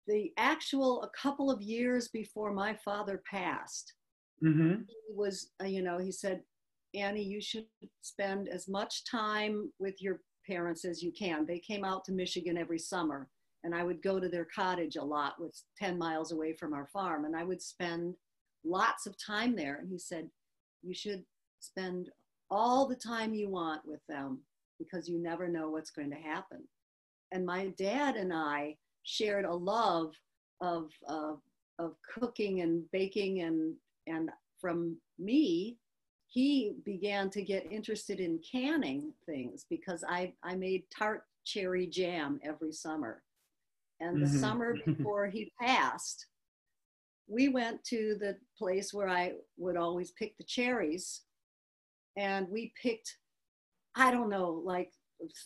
the 0.07 0.31
actual 0.37 1.03
a 1.03 1.09
couple 1.09 1.51
of 1.51 1.61
years 1.61 2.07
before 2.07 2.53
my 2.53 2.73
father 2.73 3.21
passed 3.29 3.93
mm-hmm. 4.43 4.81
he 4.87 5.13
was 5.13 5.51
uh, 5.61 5.65
you 5.65 5.81
know 5.81 5.97
he 5.97 6.11
said 6.11 6.41
Annie, 6.95 7.23
you 7.23 7.41
should 7.41 7.65
spend 8.01 8.47
as 8.47 8.67
much 8.67 9.03
time 9.09 9.71
with 9.79 10.01
your 10.01 10.19
parents 10.47 10.85
as 10.85 11.01
you 11.01 11.11
can. 11.11 11.45
They 11.45 11.59
came 11.59 11.83
out 11.83 12.03
to 12.05 12.11
Michigan 12.11 12.57
every 12.57 12.79
summer, 12.79 13.29
and 13.63 13.73
I 13.73 13.83
would 13.83 14.01
go 14.01 14.19
to 14.19 14.29
their 14.29 14.47
cottage 14.53 14.95
a 14.95 15.03
lot, 15.03 15.35
which 15.39 15.55
10 15.79 15.97
miles 15.97 16.31
away 16.31 16.53
from 16.53 16.73
our 16.73 16.87
farm, 16.87 17.25
and 17.25 17.35
I 17.35 17.43
would 17.43 17.61
spend 17.61 18.15
lots 18.63 19.07
of 19.07 19.15
time 19.23 19.55
there. 19.55 19.77
And 19.77 19.89
he 19.89 19.97
said, 19.97 20.29
You 20.81 20.93
should 20.93 21.23
spend 21.59 22.09
all 22.51 22.87
the 22.87 22.95
time 22.95 23.33
you 23.33 23.49
want 23.49 23.81
with 23.85 24.01
them 24.07 24.41
because 24.77 25.07
you 25.07 25.21
never 25.21 25.47
know 25.47 25.69
what's 25.69 25.91
going 25.91 26.11
to 26.11 26.17
happen. 26.17 26.59
And 27.31 27.45
my 27.45 27.73
dad 27.77 28.15
and 28.15 28.31
I 28.31 28.75
shared 29.03 29.45
a 29.45 29.53
love 29.53 30.13
of, 30.61 30.89
uh, 31.07 31.33
of 31.79 31.95
cooking 32.19 32.61
and 32.61 32.83
baking 32.91 33.41
and, 33.41 33.73
and 34.07 34.29
from 34.59 34.97
me 35.17 35.77
he 36.33 36.73
began 36.83 37.29
to 37.29 37.43
get 37.43 37.71
interested 37.71 38.19
in 38.19 38.39
canning 38.39 39.13
things 39.27 39.67
because 39.69 40.03
I, 40.09 40.33
I 40.43 40.55
made 40.55 40.85
tart 40.89 41.25
cherry 41.45 41.85
jam 41.85 42.39
every 42.43 42.71
summer. 42.71 43.21
And 43.99 44.19
the 44.19 44.25
mm-hmm. 44.25 44.39
summer 44.39 44.75
before 44.85 45.27
he 45.27 45.51
passed, 45.61 46.25
we 47.27 47.49
went 47.49 47.83
to 47.85 48.17
the 48.19 48.35
place 48.57 48.91
where 48.91 49.07
I 49.07 49.33
would 49.57 49.77
always 49.77 50.09
pick 50.11 50.35
the 50.37 50.43
cherries. 50.43 51.21
And 52.17 52.47
we 52.49 52.73
picked, 52.81 53.15
I 53.95 54.09
don't 54.09 54.29
know, 54.29 54.59
like 54.65 54.91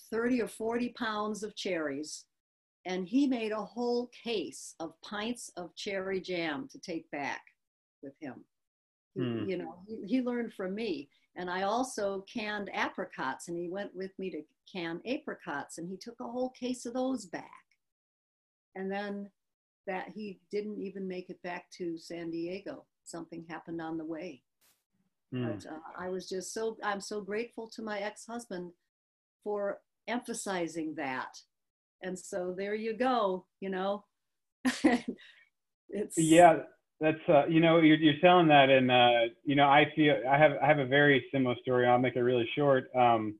30 0.10 0.41
or 0.41 0.47
40 0.47 0.93
pounds 0.97 1.43
of 1.43 1.54
cherries. 1.58 2.23
And 2.86 3.06
he 3.06 3.28
made 3.28 3.52
a 3.52 3.62
whole 3.62 4.10
case 4.23 4.73
of 4.80 4.93
pints 5.02 5.52
of 5.58 5.76
cherry 5.76 6.21
jam 6.21 6.69
to 6.71 6.80
take 6.80 7.12
back 7.12 7.41
with 8.02 8.13
him. 8.21 8.45
Hmm. 9.17 9.49
You 9.49 9.58
know, 9.58 9.75
he, 9.88 9.97
he 10.06 10.21
learned 10.21 10.53
from 10.53 10.75
me. 10.75 11.10
And 11.36 11.49
I 11.49 11.63
also 11.63 12.25
canned 12.32 12.69
apricots, 12.73 13.47
and 13.47 13.58
he 13.58 13.69
went 13.69 13.95
with 13.95 14.12
me 14.17 14.32
to 14.32 14.41
can 14.71 15.01
apricots, 15.06 15.77
and 15.77 15.88
he 15.88 15.95
took 15.95 16.19
a 16.19 16.23
whole 16.23 16.49
case 16.49 16.86
of 16.86 16.93
those 16.93 17.25
back. 17.25 17.43
And 18.75 18.91
then 18.91 19.30
that 19.86 20.10
he 20.13 20.39
didn't 20.51 20.80
even 20.80 21.08
make 21.08 21.30
it 21.30 21.41
back 21.43 21.69
to 21.77 21.97
San 21.97 22.32
Diego. 22.32 22.86
Something 23.06 23.45
happened 23.47 23.82
on 23.82 23.97
the 23.97 24.06
way. 24.06 24.41
Mm. 25.34 25.47
But 25.62 25.69
uh, 25.69 25.77
I 25.97 26.10
was 26.10 26.27
just 26.27 26.53
so, 26.53 26.77
I'm 26.84 27.01
so 27.01 27.21
grateful 27.21 27.69
to 27.69 27.82
my 27.82 27.99
ex 27.99 28.25
husband 28.25 28.71
for 29.43 29.80
emphasizing 30.08 30.95
that. 30.95 31.39
And 32.01 32.17
so 32.17 32.53
there 32.56 32.75
you 32.75 32.93
go, 32.93 33.45
you 33.60 33.69
know. 33.69 34.03
it's 35.89 36.17
yeah 36.17 36.58
that's 37.00 37.18
uh, 37.30 37.46
you 37.48 37.60
know 37.60 37.80
you're, 37.80 37.98
you're 37.98 38.20
telling 38.22 38.48
that 38.48 38.70
and 38.70 38.92
uh, 38.92 39.34
you 39.44 39.56
know 39.56 39.66
I 39.66 39.86
feel 39.96 40.16
I 40.30 40.38
have 40.38 40.54
I 40.62 40.68
have 40.68 40.80
a 40.80 40.86
very 40.86 41.26
similar 41.32 41.56
story. 41.62 41.88
I'll 41.88 42.00
make 42.00 42.16
it 42.16 42.22
really 42.22 42.50
short. 42.56 42.86
Um, 42.96 43.36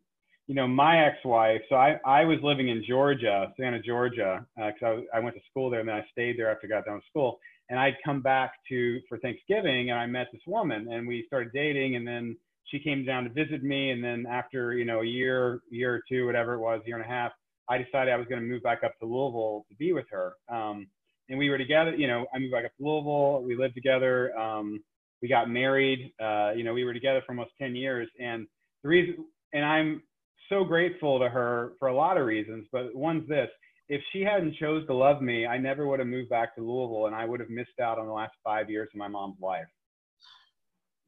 you 0.48 0.56
know 0.56 0.68
my 0.68 1.06
ex-wife. 1.06 1.62
So 1.70 1.76
I 1.76 2.00
I 2.06 2.24
was 2.24 2.40
living 2.44 2.70
in 2.70 2.84
Georgia, 2.88 3.52
Savannah, 3.56 3.82
Georgia, 3.82 4.46
because 4.56 5.04
uh, 5.12 5.16
I, 5.16 5.18
I 5.18 5.20
went 5.20 5.36
to 5.36 5.42
school 5.50 5.70
there 5.70 5.80
and 5.80 5.90
then 5.90 5.96
I 5.96 6.06
stayed 6.12 6.38
there 6.38 6.52
after 6.52 6.68
I 6.68 6.70
got 6.70 6.86
done 6.86 6.96
with 6.96 7.06
school. 7.10 7.40
And 7.70 7.78
I'd 7.78 7.98
come 8.06 8.22
back 8.22 8.54
to 8.70 9.00
for 9.10 9.18
Thanksgiving 9.18 9.90
and 9.90 10.00
I 10.00 10.06
met 10.06 10.28
this 10.32 10.42
woman 10.48 10.88
and 10.92 11.08
we 11.08 11.26
started 11.28 11.52
dating 11.54 11.98
and 11.98 12.08
then 12.08 12.38
she 12.66 12.80
came 12.80 13.06
down 13.06 13.24
to 13.24 13.30
visit 13.30 13.64
me 13.64 13.92
and 13.92 14.04
then 14.04 14.26
after 14.30 14.74
you 14.74 14.86
know 14.86 15.02
a 15.02 15.06
year 15.06 15.60
year 15.70 15.96
or 15.96 16.02
two 16.08 16.26
whatever 16.26 16.54
it 16.54 16.60
was 16.60 16.82
year 16.86 16.96
and 16.96 17.06
a 17.06 17.10
half 17.10 17.32
I 17.70 17.78
decided 17.78 18.14
I 18.14 18.18
was 18.18 18.28
going 18.28 18.42
to 18.42 18.48
move 18.48 18.64
back 18.64 18.84
up 18.86 18.98
to 19.00 19.06
Louisville 19.06 19.66
to 19.70 19.76
be 19.76 19.92
with 19.92 20.06
her. 20.12 20.34
Um, 20.50 20.88
and 21.30 21.38
we 21.38 21.50
were 21.50 21.58
together. 21.58 21.96
You 21.96 22.08
know, 22.08 22.26
I 22.34 22.40
moved 22.40 22.54
back 22.54 22.66
up 22.66 22.72
to 22.78 22.84
Louisville. 22.84 23.44
We 23.44 23.56
lived 23.56 23.76
together. 23.76 24.38
Um, 24.38 24.84
we 25.22 25.28
got 25.28 25.50
married. 25.50 26.14
Uh, 26.22 26.52
you 26.56 26.64
know, 26.64 26.74
we 26.74 26.84
were 26.84 26.94
together 26.94 27.22
for 27.26 27.32
almost 27.34 27.52
10 27.60 27.76
years. 27.76 28.08
And 28.20 28.48
the 28.84 28.90
reason, 28.90 29.26
and 29.54 29.66
I'm 29.66 30.04
so 30.50 30.64
grateful 30.64 31.20
to 31.20 31.30
her 31.30 31.74
for 31.80 31.88
a 31.88 31.96
lot 31.96 32.18
of 32.18 32.26
reasons, 32.26 32.68
but 32.72 32.96
one's 32.96 33.28
this: 33.28 33.50
if 33.90 34.02
she 34.12 34.22
hadn't 34.22 34.56
chose 34.56 34.86
to 34.88 34.94
love 34.94 35.22
me, 35.22 35.46
I 35.46 35.58
never 35.58 35.88
would 35.88 36.00
have 36.00 36.08
moved 36.08 36.30
back 36.30 36.56
to 36.56 36.62
Louisville, 36.62 37.08
and 37.08 37.16
I 37.16 37.26
would 37.26 37.40
have 37.40 37.50
missed 37.50 37.80
out 37.82 38.00
on 38.00 38.06
the 38.06 38.14
last 38.14 38.34
five 38.44 38.70
years 38.70 38.90
of 38.94 38.98
my 38.98 39.08
mom's 39.08 39.40
life. 39.42 39.68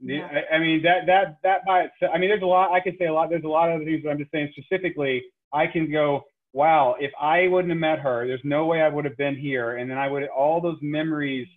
Yeah. 0.01 0.27
I, 0.51 0.55
I 0.55 0.59
mean 0.59 0.81
that 0.83 1.05
that 1.07 1.37
that 1.43 1.65
by 1.65 1.81
itself. 1.81 2.11
I 2.13 2.17
mean, 2.17 2.29
there's 2.29 2.41
a 2.41 2.45
lot. 2.45 2.71
I 2.71 2.79
could 2.79 2.95
say 2.97 3.05
a 3.05 3.13
lot. 3.13 3.29
There's 3.29 3.43
a 3.43 3.47
lot 3.47 3.69
of 3.69 3.75
other 3.75 3.85
things, 3.85 4.01
but 4.03 4.11
I'm 4.11 4.17
just 4.17 4.31
saying 4.31 4.53
specifically. 4.57 5.23
I 5.51 5.65
can 5.67 5.91
go, 5.91 6.21
wow. 6.53 6.95
If 6.99 7.11
I 7.19 7.47
wouldn't 7.47 7.71
have 7.71 7.79
met 7.79 7.99
her, 7.99 8.27
there's 8.27 8.41
no 8.43 8.65
way 8.65 8.81
I 8.81 8.89
would 8.89 9.05
have 9.05 9.17
been 9.17 9.35
here. 9.37 9.77
And 9.77 9.89
then 9.89 9.97
I 9.97 10.07
would 10.07 10.23
all 10.27 10.61
those 10.61 10.77
memories, 10.81 11.47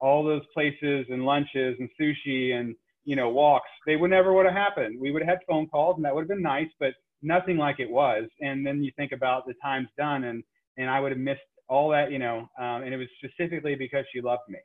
all 0.00 0.24
those 0.24 0.42
places 0.52 1.06
and 1.10 1.24
lunches 1.24 1.76
and 1.78 1.88
sushi 2.00 2.54
and 2.54 2.74
you 3.04 3.16
know 3.16 3.28
walks. 3.30 3.68
They 3.86 3.96
would 3.96 4.10
never 4.10 4.32
would 4.32 4.46
have 4.46 4.54
happened. 4.54 5.00
We 5.00 5.10
would 5.10 5.22
have 5.22 5.28
had 5.28 5.38
phone 5.48 5.66
calls, 5.68 5.96
and 5.96 6.04
that 6.04 6.14
would 6.14 6.22
have 6.22 6.28
been 6.28 6.42
nice, 6.42 6.68
but 6.78 6.94
nothing 7.22 7.56
like 7.56 7.80
it 7.80 7.90
was. 7.90 8.24
And 8.40 8.66
then 8.66 8.82
you 8.82 8.92
think 8.96 9.12
about 9.12 9.46
the 9.46 9.54
times 9.62 9.88
done, 9.96 10.24
and 10.24 10.42
and 10.76 10.88
I 10.90 11.00
would 11.00 11.12
have 11.12 11.20
missed 11.20 11.40
all 11.68 11.88
that, 11.90 12.10
you 12.12 12.18
know. 12.18 12.48
Um, 12.58 12.82
and 12.82 12.92
it 12.94 12.96
was 12.96 13.08
specifically 13.22 13.74
because 13.74 14.04
she 14.12 14.20
loved 14.20 14.42
me. 14.48 14.58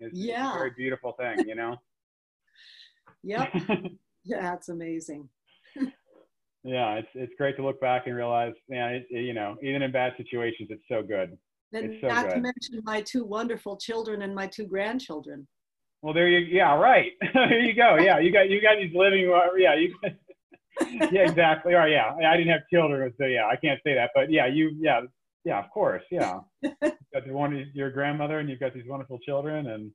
It's, 0.00 0.12
it's 0.14 0.28
Yeah. 0.28 0.50
a 0.50 0.58
very 0.58 0.70
beautiful 0.76 1.12
thing, 1.12 1.46
you 1.48 1.54
know. 1.54 1.76
Yep. 3.22 3.52
yeah, 4.24 4.54
it's 4.54 4.68
amazing. 4.68 5.28
Yeah, 6.66 6.94
it's 6.94 7.08
it's 7.14 7.32
great 7.38 7.56
to 7.56 7.64
look 7.64 7.80
back 7.80 8.06
and 8.06 8.16
realize, 8.16 8.52
man, 8.68 8.94
it, 8.94 9.06
it- 9.10 9.22
you 9.22 9.32
know, 9.34 9.56
even 9.62 9.82
in 9.82 9.92
bad 9.92 10.14
situations, 10.16 10.68
it's 10.70 10.82
so 10.88 11.02
good. 11.02 11.36
And 11.72 11.92
It's 11.92 12.00
so 12.00 12.08
not 12.08 12.30
to 12.30 12.40
mention 12.40 12.80
my 12.84 13.02
two 13.02 13.24
wonderful 13.24 13.76
children 13.76 14.22
and 14.22 14.34
my 14.34 14.46
two 14.46 14.66
grandchildren. 14.66 15.46
Well, 16.02 16.14
there 16.14 16.28
you, 16.28 16.38
yeah, 16.46 16.74
right. 16.76 17.12
there 17.34 17.58
you 17.60 17.74
go. 17.74 17.96
Yeah, 17.96 18.18
you 18.18 18.32
got 18.32 18.48
you 18.50 18.60
got 18.60 18.76
these 18.80 18.94
living. 18.94 19.30
uh, 19.32 19.54
Yeah, 19.56 19.74
you. 19.74 19.94
yeah, 21.12 21.22
exactly. 21.28 21.74
Or 21.74 21.88
yeah, 21.88 22.14
I 22.14 22.36
didn't 22.36 22.52
have 22.52 22.62
children, 22.72 23.12
so 23.18 23.26
yeah, 23.26 23.46
I 23.46 23.56
can't 23.56 23.80
say 23.84 23.94
that. 23.94 24.10
But 24.14 24.30
yeah, 24.30 24.46
you, 24.46 24.76
yeah, 24.78 25.00
yeah, 25.44 25.58
of 25.64 25.70
course, 25.70 26.02
yeah. 26.10 26.40
you 26.62 26.72
got 27.14 27.26
one, 27.28 27.70
your 27.74 27.90
grandmother, 27.90 28.38
and 28.40 28.48
you've 28.48 28.60
got 28.60 28.74
these 28.74 28.84
wonderful 28.86 29.18
children, 29.20 29.68
and 29.68 29.90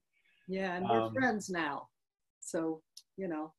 Yeah, 0.48 0.76
and 0.76 0.90
we're 0.90 1.02
Um, 1.02 1.14
friends 1.14 1.50
now. 1.50 1.88
So, 2.40 2.82
you 3.18 3.28
know, 3.28 3.54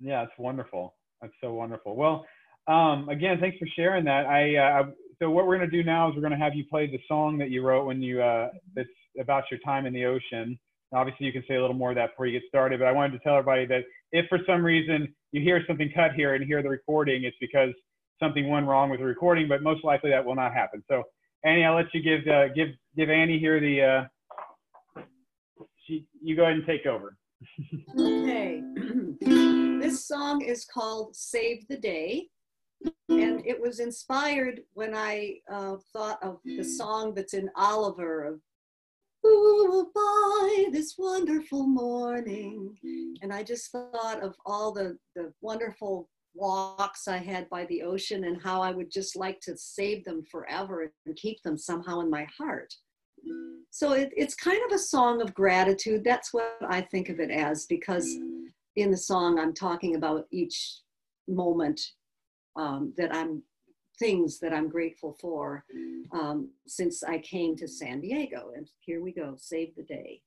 Yeah, 0.00 0.22
it's 0.22 0.32
wonderful. 0.38 0.96
That's 1.20 1.32
so 1.40 1.54
wonderful. 1.54 1.96
Well, 1.96 2.26
um, 2.66 3.08
again, 3.08 3.38
thanks 3.40 3.58
for 3.58 3.66
sharing 3.76 4.04
that. 4.04 4.26
I 4.26 4.56
uh, 4.56 4.84
so 5.20 5.30
what 5.30 5.46
we're 5.46 5.56
gonna 5.56 5.70
do 5.70 5.82
now 5.82 6.08
is 6.08 6.16
we're 6.16 6.22
gonna 6.22 6.38
have 6.38 6.54
you 6.54 6.64
play 6.64 6.86
the 6.86 7.00
song 7.08 7.38
that 7.38 7.50
you 7.50 7.62
wrote 7.62 7.86
when 7.86 8.02
you 8.02 8.22
uh, 8.22 8.50
that's 8.74 8.88
about 9.20 9.44
your 9.50 9.60
time 9.60 9.86
in 9.86 9.92
the 9.92 10.04
ocean. 10.04 10.58
Obviously, 10.92 11.26
you 11.26 11.32
can 11.32 11.44
say 11.48 11.56
a 11.56 11.60
little 11.60 11.76
more 11.76 11.90
of 11.90 11.96
that 11.96 12.10
before 12.10 12.26
you 12.26 12.38
get 12.38 12.48
started, 12.48 12.78
but 12.78 12.86
I 12.86 12.92
wanted 12.92 13.12
to 13.12 13.18
tell 13.24 13.36
everybody 13.36 13.66
that 13.66 13.84
if 14.12 14.26
for 14.28 14.38
some 14.46 14.64
reason 14.64 15.12
you 15.32 15.42
hear 15.42 15.62
something 15.66 15.90
cut 15.94 16.12
here 16.14 16.34
and 16.34 16.44
hear 16.44 16.62
the 16.62 16.68
recording, 16.68 17.24
it's 17.24 17.36
because 17.40 17.70
something 18.20 18.48
went 18.48 18.66
wrong 18.66 18.90
with 18.90 19.00
the 19.00 19.06
recording, 19.06 19.48
but 19.48 19.62
most 19.62 19.84
likely 19.84 20.10
that 20.10 20.24
will 20.24 20.36
not 20.36 20.52
happen. 20.54 20.82
So, 20.88 21.02
Annie, 21.44 21.64
I'll 21.64 21.74
let 21.74 21.92
you 21.92 22.02
give 22.02 22.26
uh, 22.32 22.48
give 22.48 22.68
give 22.96 23.10
Annie 23.10 23.38
here 23.38 23.60
the. 23.60 23.82
Uh, 23.82 25.02
she, 25.86 26.06
you 26.22 26.34
go 26.36 26.44
ahead 26.44 26.54
and 26.56 26.66
take 26.66 26.86
over. 26.86 27.16
okay. 27.98 28.62
this 29.84 30.06
song 30.06 30.40
is 30.40 30.64
called 30.64 31.14
Save 31.14 31.68
the 31.68 31.76
Day. 31.76 32.28
And 33.08 33.46
it 33.46 33.60
was 33.60 33.80
inspired 33.80 34.62
when 34.72 34.94
I 34.94 35.36
uh, 35.50 35.76
thought 35.92 36.18
of 36.22 36.38
the 36.44 36.64
song 36.64 37.14
that's 37.14 37.34
in 37.34 37.50
Oliver 37.54 38.24
of 38.24 38.40
Ooh, 39.26 39.90
by 39.94 40.66
this 40.70 40.96
wonderful 40.98 41.66
morning. 41.66 42.74
And 43.22 43.32
I 43.32 43.42
just 43.42 43.72
thought 43.72 44.22
of 44.22 44.34
all 44.44 44.72
the, 44.72 44.98
the 45.16 45.32
wonderful 45.40 46.08
walks 46.34 47.06
I 47.06 47.18
had 47.18 47.48
by 47.48 47.64
the 47.66 47.82
ocean 47.82 48.24
and 48.24 48.42
how 48.42 48.60
I 48.60 48.72
would 48.72 48.90
just 48.90 49.16
like 49.16 49.40
to 49.42 49.56
save 49.56 50.04
them 50.04 50.22
forever 50.30 50.90
and 51.06 51.16
keep 51.16 51.42
them 51.42 51.56
somehow 51.56 52.00
in 52.00 52.10
my 52.10 52.26
heart. 52.36 52.74
So 53.70 53.92
it, 53.92 54.12
it's 54.16 54.34
kind 54.34 54.60
of 54.66 54.74
a 54.74 54.78
song 54.78 55.22
of 55.22 55.34
gratitude. 55.34 56.04
That's 56.04 56.34
what 56.34 56.56
I 56.68 56.82
think 56.82 57.08
of 57.08 57.20
it 57.20 57.30
as 57.30 57.66
because 57.66 58.18
in 58.76 58.90
the 58.90 58.96
song 58.96 59.38
I'm 59.38 59.54
talking 59.54 59.96
about 59.96 60.26
each 60.30 60.80
moment 61.28 61.80
um, 62.56 62.92
that 62.96 63.14
I'm 63.14 63.42
things 63.98 64.40
that 64.40 64.52
I'm 64.52 64.68
grateful 64.68 65.16
for 65.20 65.64
um, 66.12 66.50
since 66.66 67.04
I 67.04 67.18
came 67.18 67.54
to 67.56 67.68
San 67.68 68.00
Diego. 68.00 68.50
And 68.56 68.68
here 68.80 69.00
we 69.00 69.12
go, 69.12 69.34
save 69.38 69.74
the 69.76 69.84
day. 69.84 70.20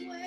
Away. 0.00 0.23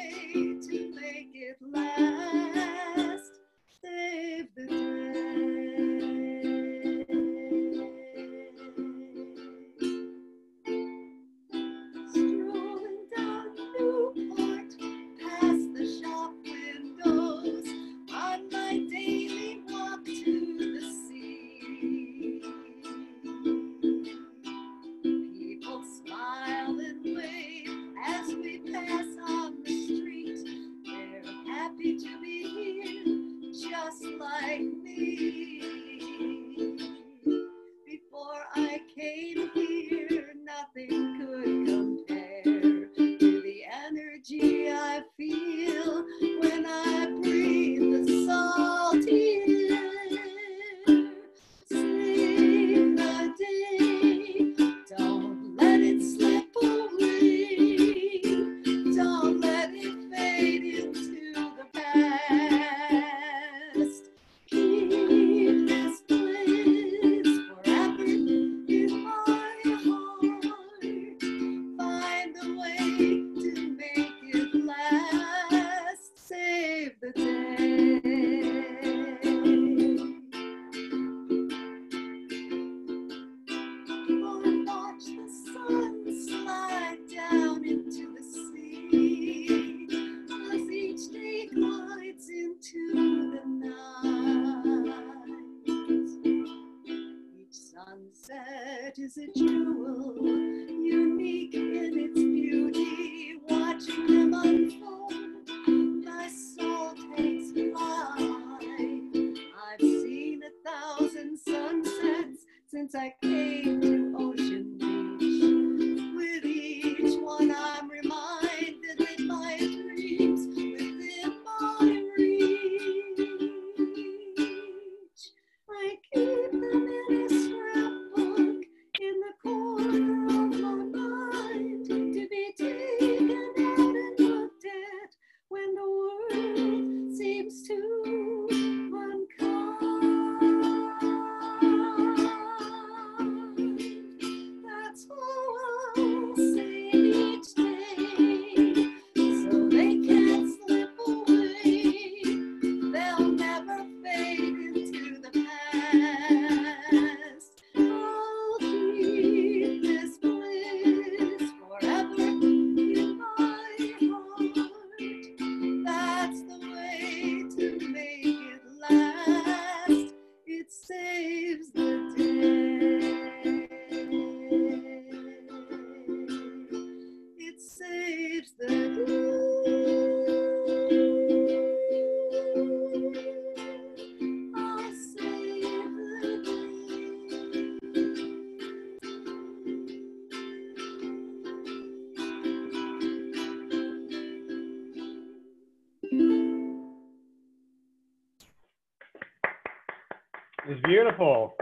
Beautiful. 201.17 201.55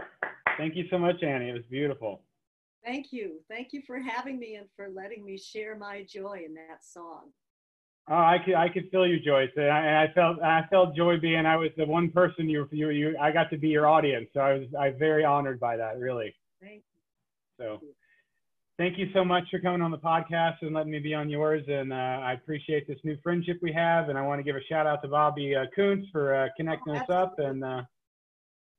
Thank 0.58 0.76
you 0.76 0.84
so 0.90 0.98
much, 0.98 1.22
Annie. 1.22 1.48
It 1.50 1.54
was 1.54 1.62
beautiful. 1.70 2.20
Thank 2.84 3.06
you. 3.10 3.40
Thank 3.48 3.72
you 3.72 3.82
for 3.86 3.98
having 3.98 4.38
me 4.38 4.54
and 4.56 4.66
for 4.76 4.88
letting 4.88 5.24
me 5.24 5.38
share 5.38 5.76
my 5.76 6.04
joy 6.08 6.42
in 6.46 6.54
that 6.54 6.84
song. 6.84 7.30
Oh, 8.08 8.14
I 8.14 8.38
could 8.44 8.54
I 8.54 8.68
could 8.68 8.88
feel 8.90 9.06
you, 9.06 9.18
Joyce. 9.18 9.50
And 9.56 9.68
I, 9.70 10.04
I 10.04 10.12
felt 10.14 10.40
I 10.42 10.64
felt 10.70 10.94
joy 10.94 11.18
being 11.18 11.44
I 11.46 11.56
was 11.56 11.70
the 11.76 11.84
one 11.86 12.10
person 12.10 12.48
you 12.48 12.68
you 12.70 12.90
you 12.90 13.16
I 13.20 13.32
got 13.32 13.50
to 13.50 13.58
be 13.58 13.68
your 13.68 13.86
audience. 13.88 14.28
So 14.34 14.40
I 14.40 14.52
was 14.54 14.68
I 14.78 14.90
very 14.90 15.24
honored 15.24 15.58
by 15.58 15.76
that, 15.78 15.98
really. 15.98 16.34
Thank 16.60 16.82
you. 16.94 17.00
So 17.58 17.80
thank 18.78 18.98
you 18.98 19.08
so 19.12 19.24
much 19.24 19.44
for 19.50 19.58
coming 19.58 19.82
on 19.82 19.90
the 19.90 19.98
podcast 19.98 20.56
and 20.60 20.72
letting 20.74 20.92
me 20.92 21.00
be 21.00 21.14
on 21.14 21.28
yours. 21.28 21.64
And 21.66 21.92
uh, 21.92 21.96
I 21.96 22.34
appreciate 22.34 22.86
this 22.86 22.98
new 23.02 23.16
friendship 23.24 23.58
we 23.62 23.72
have. 23.72 24.08
And 24.10 24.16
I 24.18 24.22
want 24.22 24.38
to 24.38 24.44
give 24.44 24.54
a 24.54 24.62
shout 24.68 24.86
out 24.86 25.02
to 25.02 25.08
Bobby 25.08 25.56
uh, 25.56 25.64
Kuntz 25.74 26.06
for 26.12 26.34
uh, 26.34 26.48
connecting 26.56 26.94
Oh, 26.94 26.98
us 26.98 27.10
up. 27.10 27.38
And 27.38 27.64
uh, 27.64 27.82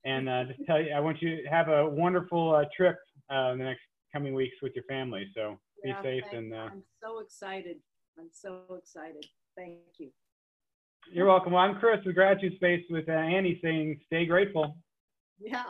and 0.05 0.29
uh, 0.29 0.43
just 0.45 0.59
tell 0.65 0.81
you, 0.81 0.91
I 0.91 0.99
want 0.99 1.21
you 1.21 1.41
to 1.43 1.49
have 1.49 1.67
a 1.69 1.87
wonderful 1.89 2.55
uh, 2.55 2.65
trip 2.75 2.97
uh, 3.31 3.51
in 3.53 3.59
the 3.59 3.65
next 3.65 3.81
coming 4.13 4.33
weeks 4.33 4.55
with 4.61 4.73
your 4.75 4.85
family. 4.85 5.27
So 5.35 5.57
be 5.83 5.89
Yeah, 5.89 6.01
safe 6.01 6.23
thank- 6.31 6.35
and 6.35 6.53
uh, 6.53 6.69
I'm 6.71 6.83
so 7.03 7.19
excited. 7.19 7.77
I'm 8.17 8.29
so 8.31 8.61
excited. 8.77 9.25
Thank 9.55 9.77
you. 9.97 10.09
you're 11.11 11.25
welcome. 11.27 11.53
Well, 11.53 11.63
I'm 11.63 11.75
Chris 11.79 11.99
with 12.05 12.15
Gratitude 12.15 12.55
Space 12.55 12.83
with 12.89 13.07
uh, 13.09 13.11
Annie 13.11 13.59
saying, 13.63 13.99
stay 14.07 14.25
grateful. 14.25 14.77
Yeah. 15.39 15.63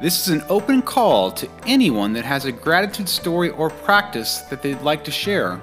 This 0.00 0.26
is 0.26 0.28
an 0.28 0.42
open 0.48 0.80
call 0.80 1.30
to 1.32 1.48
anyone 1.66 2.14
that 2.14 2.24
has 2.24 2.46
a 2.46 2.52
gratitude 2.52 3.08
story 3.08 3.50
or 3.50 3.68
practice 3.68 4.38
that 4.48 4.62
they'd 4.62 4.80
like 4.80 5.04
to 5.04 5.10
share. 5.10 5.60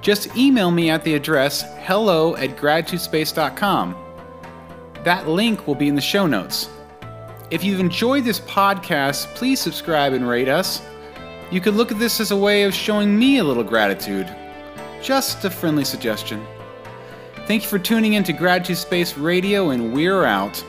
Just 0.00 0.36
email 0.36 0.70
me 0.70 0.90
at 0.90 1.04
the 1.04 1.14
address 1.14 1.62
hello 1.80 2.36
at 2.36 2.56
gratitudespace.com. 2.56 3.96
That 5.04 5.28
link 5.28 5.66
will 5.66 5.74
be 5.74 5.88
in 5.88 5.94
the 5.94 6.00
show 6.00 6.26
notes. 6.26 6.68
If 7.50 7.64
you've 7.64 7.80
enjoyed 7.80 8.24
this 8.24 8.40
podcast, 8.40 9.26
please 9.34 9.60
subscribe 9.60 10.12
and 10.12 10.28
rate 10.28 10.48
us. 10.48 10.82
You 11.50 11.60
could 11.60 11.74
look 11.74 11.90
at 11.90 11.98
this 11.98 12.20
as 12.20 12.30
a 12.30 12.36
way 12.36 12.62
of 12.62 12.72
showing 12.72 13.18
me 13.18 13.38
a 13.38 13.44
little 13.44 13.64
gratitude. 13.64 14.32
Just 15.02 15.44
a 15.44 15.50
friendly 15.50 15.84
suggestion. 15.84 16.46
Thank 17.46 17.62
you 17.62 17.68
for 17.68 17.78
tuning 17.78 18.12
in 18.12 18.22
to 18.24 18.32
Gratitude 18.32 18.76
Space 18.76 19.18
Radio, 19.18 19.70
and 19.70 19.92
we're 19.92 20.24
out. 20.24 20.62